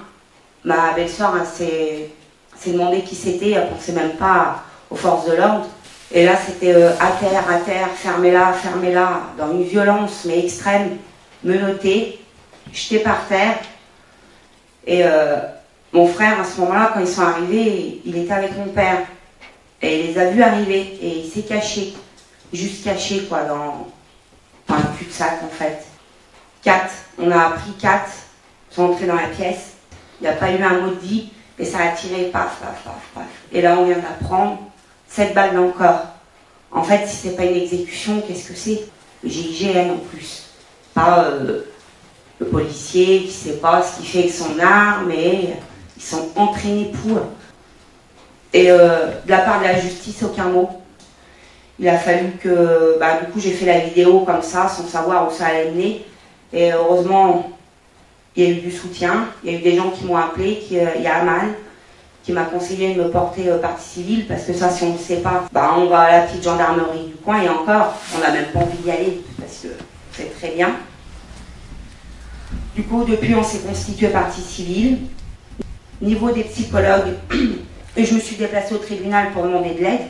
[0.64, 2.10] Ma belle-sœur hein, s'est
[2.66, 5.66] demandé qui c'était, elle pensait même pas aux forces de l'ordre.
[6.12, 10.98] Et là, c'était euh, à terre, à terre, fermez-la, fermez-la, dans une violence mais extrême,
[11.42, 12.20] menottée,
[12.72, 13.58] jetée par terre.
[14.86, 15.02] Et
[15.94, 18.98] mon frère, à ce moment-là, quand ils sont arrivés, il était avec mon père.
[19.84, 21.92] Et il les a vus arriver et il s'est caché,
[22.54, 23.86] juste caché quoi, dans,
[24.70, 25.84] un cul-de-sac en fait.
[26.62, 28.10] Quatre, on a appris quatre,
[28.70, 29.74] sont entrés dans la pièce,
[30.18, 32.94] il n'y a pas eu un mot dit et ça a tiré paf, paf, paf,
[33.14, 33.24] paf.
[33.52, 34.58] Et là on vient d'apprendre
[35.06, 36.06] sept balles dans le corps.
[36.72, 38.84] En fait, si c'est pas une exécution, qu'est-ce que c'est?
[39.22, 40.46] GIGN en plus.
[40.94, 41.60] Pas euh,
[42.38, 45.50] le policier qui sait pas ce qu'il fait avec son arme et
[45.94, 47.20] ils sont entraînés pour.
[48.54, 50.70] Et euh, de la part de la justice, aucun mot.
[51.80, 55.28] Il a fallu que, bah, du coup, j'ai fait la vidéo comme ça, sans savoir
[55.28, 56.06] où ça allait mener.
[56.52, 57.50] Et heureusement,
[58.36, 59.26] il y a eu du soutien.
[59.42, 60.60] Il y a eu des gens qui m'ont appelé.
[60.60, 61.52] Qui, euh, il y a Aman
[62.22, 64.98] qui m'a conseillé de me porter euh, partie civile parce que ça, si on ne
[64.98, 68.32] sait pas, bah, on va à la petite gendarmerie du coin et encore, on n'a
[68.32, 69.68] même pas envie d'y aller parce que
[70.12, 70.70] c'est très bien.
[72.74, 74.98] Du coup, depuis, on s'est constitué partie civile.
[76.00, 77.14] Niveau des psychologues,
[77.96, 80.00] Et je me suis déplacée au tribunal pour demander de l'aide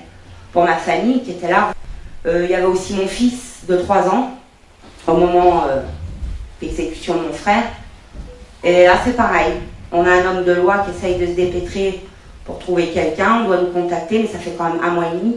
[0.53, 1.75] pour ma famille qui était là.
[2.27, 4.31] Euh, il y avait aussi mon fils de 3 ans
[5.07, 5.83] au moment euh,
[6.61, 7.65] d'exécution de mon frère.
[8.63, 9.53] Et là, c'est pareil.
[9.93, 12.01] On a un homme de loi qui essaye de se dépêtrer
[12.47, 13.43] pour trouver quelqu'un.
[13.43, 15.37] On doit nous contacter, mais ça fait quand même un mois et demi.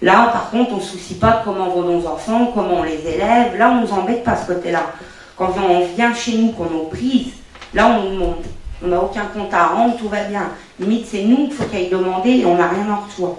[0.00, 2.82] Là, par contre, on ne se soucie pas de comment vont nos enfants, comment on
[2.82, 3.56] les élève.
[3.56, 4.92] Là, on ne nous embête pas ce côté-là.
[5.36, 7.32] Quand on vient chez nous, qu'on nous prise,
[7.74, 8.48] là, on nous montre.
[8.84, 10.50] On n'a aucun compte à rendre, tout va bien.
[10.82, 13.38] Limite, c'est nous qu'il faut qu'elle demander et on n'a rien en retour.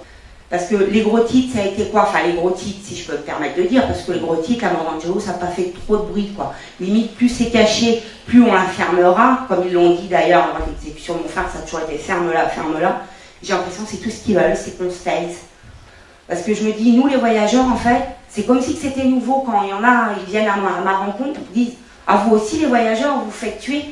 [0.49, 2.03] Parce que les gros titres, ça a été quoi?
[2.03, 4.35] Enfin, les gros titres, si je peux me permettre de dire, parce que les gros
[4.35, 6.53] titres, à Morangelo, ça n'a pas fait trop de bruit, quoi.
[6.79, 9.45] Limite, plus c'est caché, plus on la fermera.
[9.47, 13.01] Comme ils l'ont dit d'ailleurs l'exécution de mon frère, ça a toujours été ferme-la, ferme-la.
[13.41, 15.37] J'ai l'impression que c'est tout ce qu'ils veulent, c'est qu'on se taise.
[16.27, 19.41] Parce que je me dis, nous les voyageurs, en fait, c'est comme si c'était nouveau
[19.41, 21.73] quand il y en a, ils viennent à ma, à ma rencontre, ils disent,
[22.05, 23.85] à ah, vous aussi les voyageurs, vous faites tuer?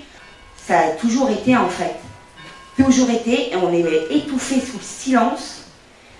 [0.67, 1.95] Ça a toujours été, en fait
[2.77, 5.63] toujours été, et on est étouffé sous le silence,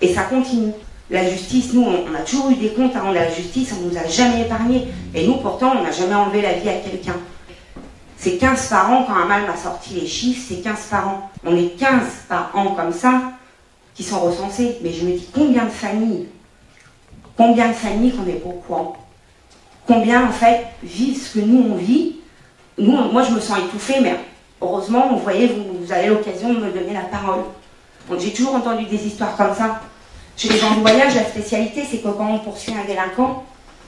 [0.02, 0.74] et ça continue.
[1.10, 3.86] La justice, nous, on, a toujours eu des comptes à rendre à la justice, on
[3.86, 4.88] ne nous a jamais épargné.
[5.14, 7.18] Et nous, pourtant, on n'a jamais enlevé la vie à quelqu'un.
[8.16, 11.30] C'est 15 par an, quand un mal m'a sorti les chiffres, c'est 15 par an.
[11.44, 13.34] On est 15 par an comme ça,
[13.94, 14.78] qui sont recensés.
[14.82, 16.28] Mais je me dis, combien de familles,
[17.36, 18.96] combien de familles qu'on est au courant?
[19.86, 22.18] Combien, en fait, vivent ce que nous, on vit?
[22.78, 24.18] Nous, moi, je me sens étouffée, mais
[24.62, 27.44] heureusement, vous voyez, vous, avez l'occasion de me donner la parole.
[28.20, 29.82] J'ai toujours entendu des histoires comme ça.
[30.38, 33.44] Chez les gens de voyage, la spécialité, c'est que quand on poursuit un délinquant,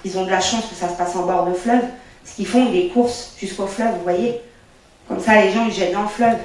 [0.05, 1.83] ils ont de la chance que ça se passe en bord de fleuve.
[2.25, 4.39] Ce qu'ils font, ils courses jusqu'au fleuve, vous voyez.
[5.07, 6.37] Comme ça, les gens, ils jettent dans le fleuve.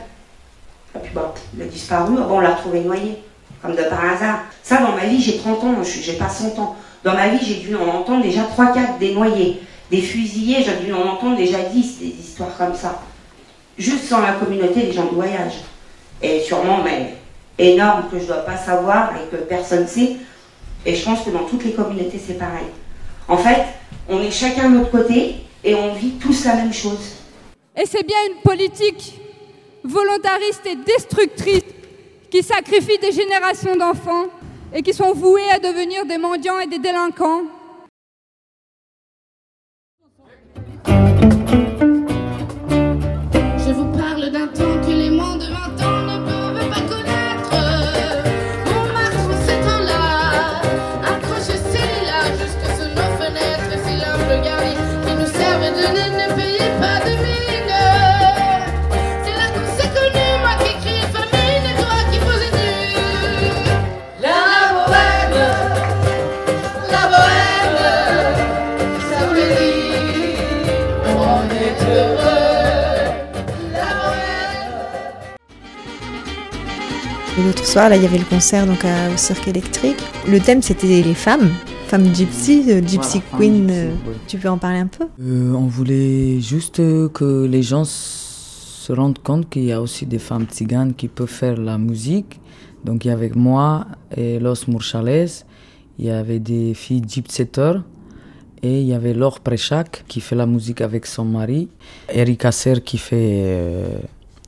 [0.95, 1.23] Et puis bon,
[1.55, 3.23] il a disparu, bon, on l'a retrouvé noyé,
[3.63, 4.41] comme de par hasard.
[4.63, 6.77] Ça, dans ma vie, j'ai 30 ans, j'ai pas 100 ans.
[7.05, 9.63] Dans ma vie, j'ai dû en entendre déjà 3-4 des noyés.
[9.91, 13.01] Des fusillés, j'ai dû en entendre déjà 10, des histoires comme ça
[13.79, 15.55] juste sans la communauté des gens de voyage.
[16.23, 17.15] Et sûrement, mais
[17.59, 20.17] énorme que je ne dois pas savoir et que personne ne sait.
[20.85, 22.67] Et je pense que dans toutes les communautés, c'est pareil.
[23.29, 23.65] En fait,
[24.09, 27.17] on est chacun de notre côté et on vit tous la même chose.
[27.77, 29.21] Et c'est bien une politique
[29.85, 31.63] volontariste et destructrice
[32.31, 34.27] qui sacrifie des générations d'enfants
[34.75, 37.43] et qui sont voués à devenir des mendiants et des délinquants
[77.69, 79.99] soir, là, il y avait le concert donc au Cirque électrique.
[80.27, 81.51] Le thème, c'était les femmes,
[81.87, 83.69] femmes gypsy, euh, gypsy queen.
[83.71, 83.91] Euh,
[84.27, 85.05] tu peux en parler un peu?
[85.21, 86.77] Euh, On voulait juste
[87.13, 91.29] que les gens se rendre compte qu'il y a aussi des femmes tziganes qui peuvent
[91.29, 92.41] faire la musique.
[92.85, 95.29] Donc il y avait moi et Los Murchales,
[95.99, 97.83] il y avait des filles gypsetters
[98.63, 101.69] et il y avait Laure Préchac qui fait la musique avec son mari,
[102.09, 103.89] Erika Ser qui fait euh,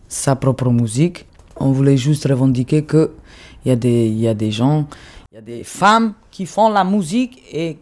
[0.09, 1.27] sa propre musique.
[1.61, 3.09] On voulait juste revendiquer qu'il
[3.67, 4.87] y, a des- il y a des gens,
[5.31, 7.79] il y a des femmes qui font la musique et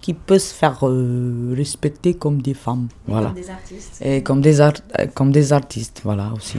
[0.00, 2.88] qui peuvent se faire euh, respecter comme des femmes.
[3.06, 3.26] voilà.
[3.28, 4.02] comme des artistes.
[4.04, 4.82] Et comme des, art-
[5.14, 6.58] comme des artistes, voilà aussi.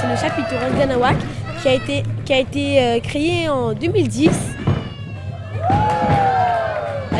[0.00, 1.16] C'est le chapiteau Ganawak
[1.60, 4.30] qui a été, qui a été euh, créé en 2010.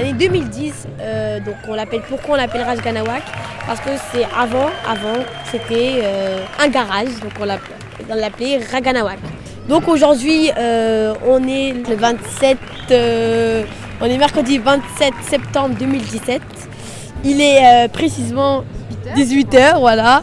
[0.00, 3.22] L'année 2010, euh, donc on l'appelle, pourquoi on l'appelle Rajganawak
[3.66, 7.44] Parce que c'est avant, avant, c'était euh, un garage, donc on
[8.14, 9.18] l'appelait, Raganawak.
[9.68, 12.56] Donc aujourd'hui, euh, on est le 27,
[12.92, 13.64] euh,
[14.00, 16.40] on est mercredi 27 septembre 2017.
[17.24, 18.64] Il est précisément
[19.14, 20.22] 18h, voilà.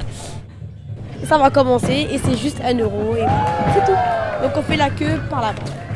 [1.25, 3.25] Ça va commencer et c'est juste un euro et
[3.75, 3.97] c'est tout.
[4.41, 5.86] Donc on fait la queue par là-bas.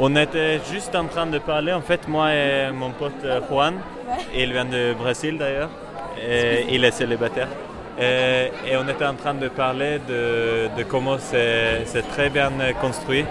[0.00, 3.74] On était juste en train de parler, en fait, moi et mon pote euh, Juan,
[4.34, 5.70] il vient du Brésil d'ailleurs,
[6.24, 7.48] et il est célibataire.
[8.00, 13.24] Et, et on était en train de parler de, de comment c'est très bien construit.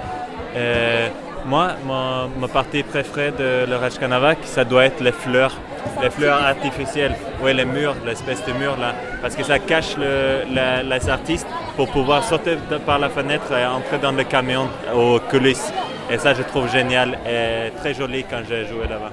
[0.56, 1.08] Et
[1.46, 5.54] moi, mon, ma partie préférée de le Rajkanavak, ça doit être les fleurs,
[6.02, 10.54] les fleurs artificielles, oui, les murs, l'espèce de murs là, parce que ça cache le-
[10.54, 11.48] la- les artistes
[11.78, 12.58] pour pouvoir sauter
[12.88, 15.72] par la fenêtre et entrer dans le camion aux coulisses.
[16.10, 19.12] Et ça, je trouve génial et très joli quand j'ai joué là-bas.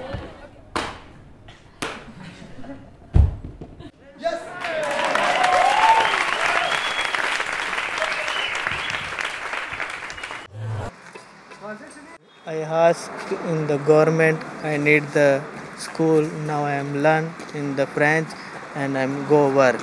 [12.46, 13.10] I asked
[13.48, 15.40] in the government I need the
[15.78, 18.28] school now I am learn in the French
[18.74, 19.80] and I'm go work.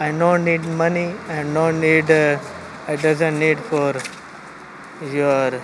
[0.00, 2.38] I no need money and no need uh,
[2.88, 3.94] I doesn't need for
[5.12, 5.60] your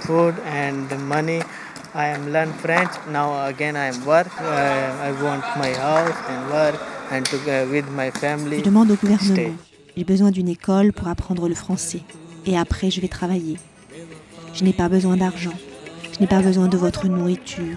[0.00, 1.42] food and money.
[1.94, 4.28] I am learn French now again I am work.
[4.40, 6.80] Uh, I want my house and work
[7.10, 8.58] and to uh, with my family.
[8.58, 9.56] Je demande au gouvernement.
[9.96, 12.02] J'ai besoin d'une école pour apprendre le français.
[12.46, 13.58] Et après, je vais travailler.
[14.52, 15.54] Je n'ai pas besoin d'argent.
[16.12, 17.76] Je n'ai pas besoin de votre nourriture.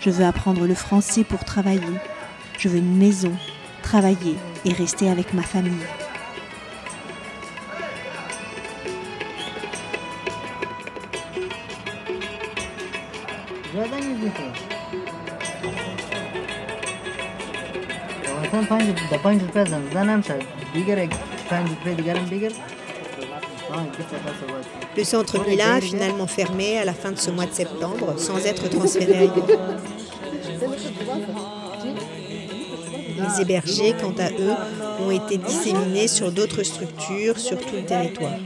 [0.00, 1.98] Je veux apprendre le français pour travailler.
[2.58, 3.32] Je veux une maison,
[3.82, 5.86] travailler et rester avec ma famille.
[24.96, 28.44] Le centre Mila a finalement fermé à la fin de ce mois de septembre sans
[28.46, 29.97] être transféré ailleurs.
[33.28, 34.54] Les hébergés, quant à eux,
[35.00, 38.38] ont été disséminés sur d'autres structures sur tout le territoire.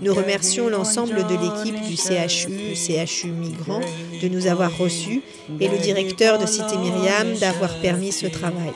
[0.00, 3.80] Nous remercions l'ensemble de l'équipe du CHU, CHU Migrants,
[4.22, 5.22] de nous avoir reçus
[5.60, 8.72] et le directeur de Cité Myriam d'avoir permis ce travail.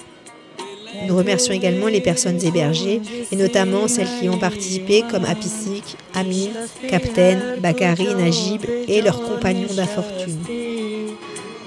[1.07, 3.01] Nous remercions également les personnes hébergées
[3.31, 6.49] et notamment celles qui ont participé comme Apisik, Amin,
[6.89, 10.39] Captain, Bakari, Najib et leurs compagnons d'infortune.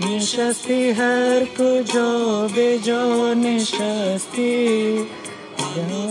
[0.02, 5.00] نشستی هر کجا به جا نشستی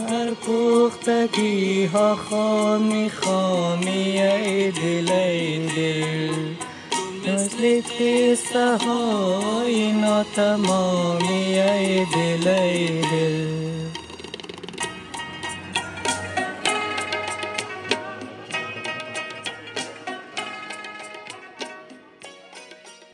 [0.08, 6.34] در پختگی ها خامی خامی ای دل ای دل.
[7.26, 13.57] مثل قصه های ناتمامی ای دل ای دل.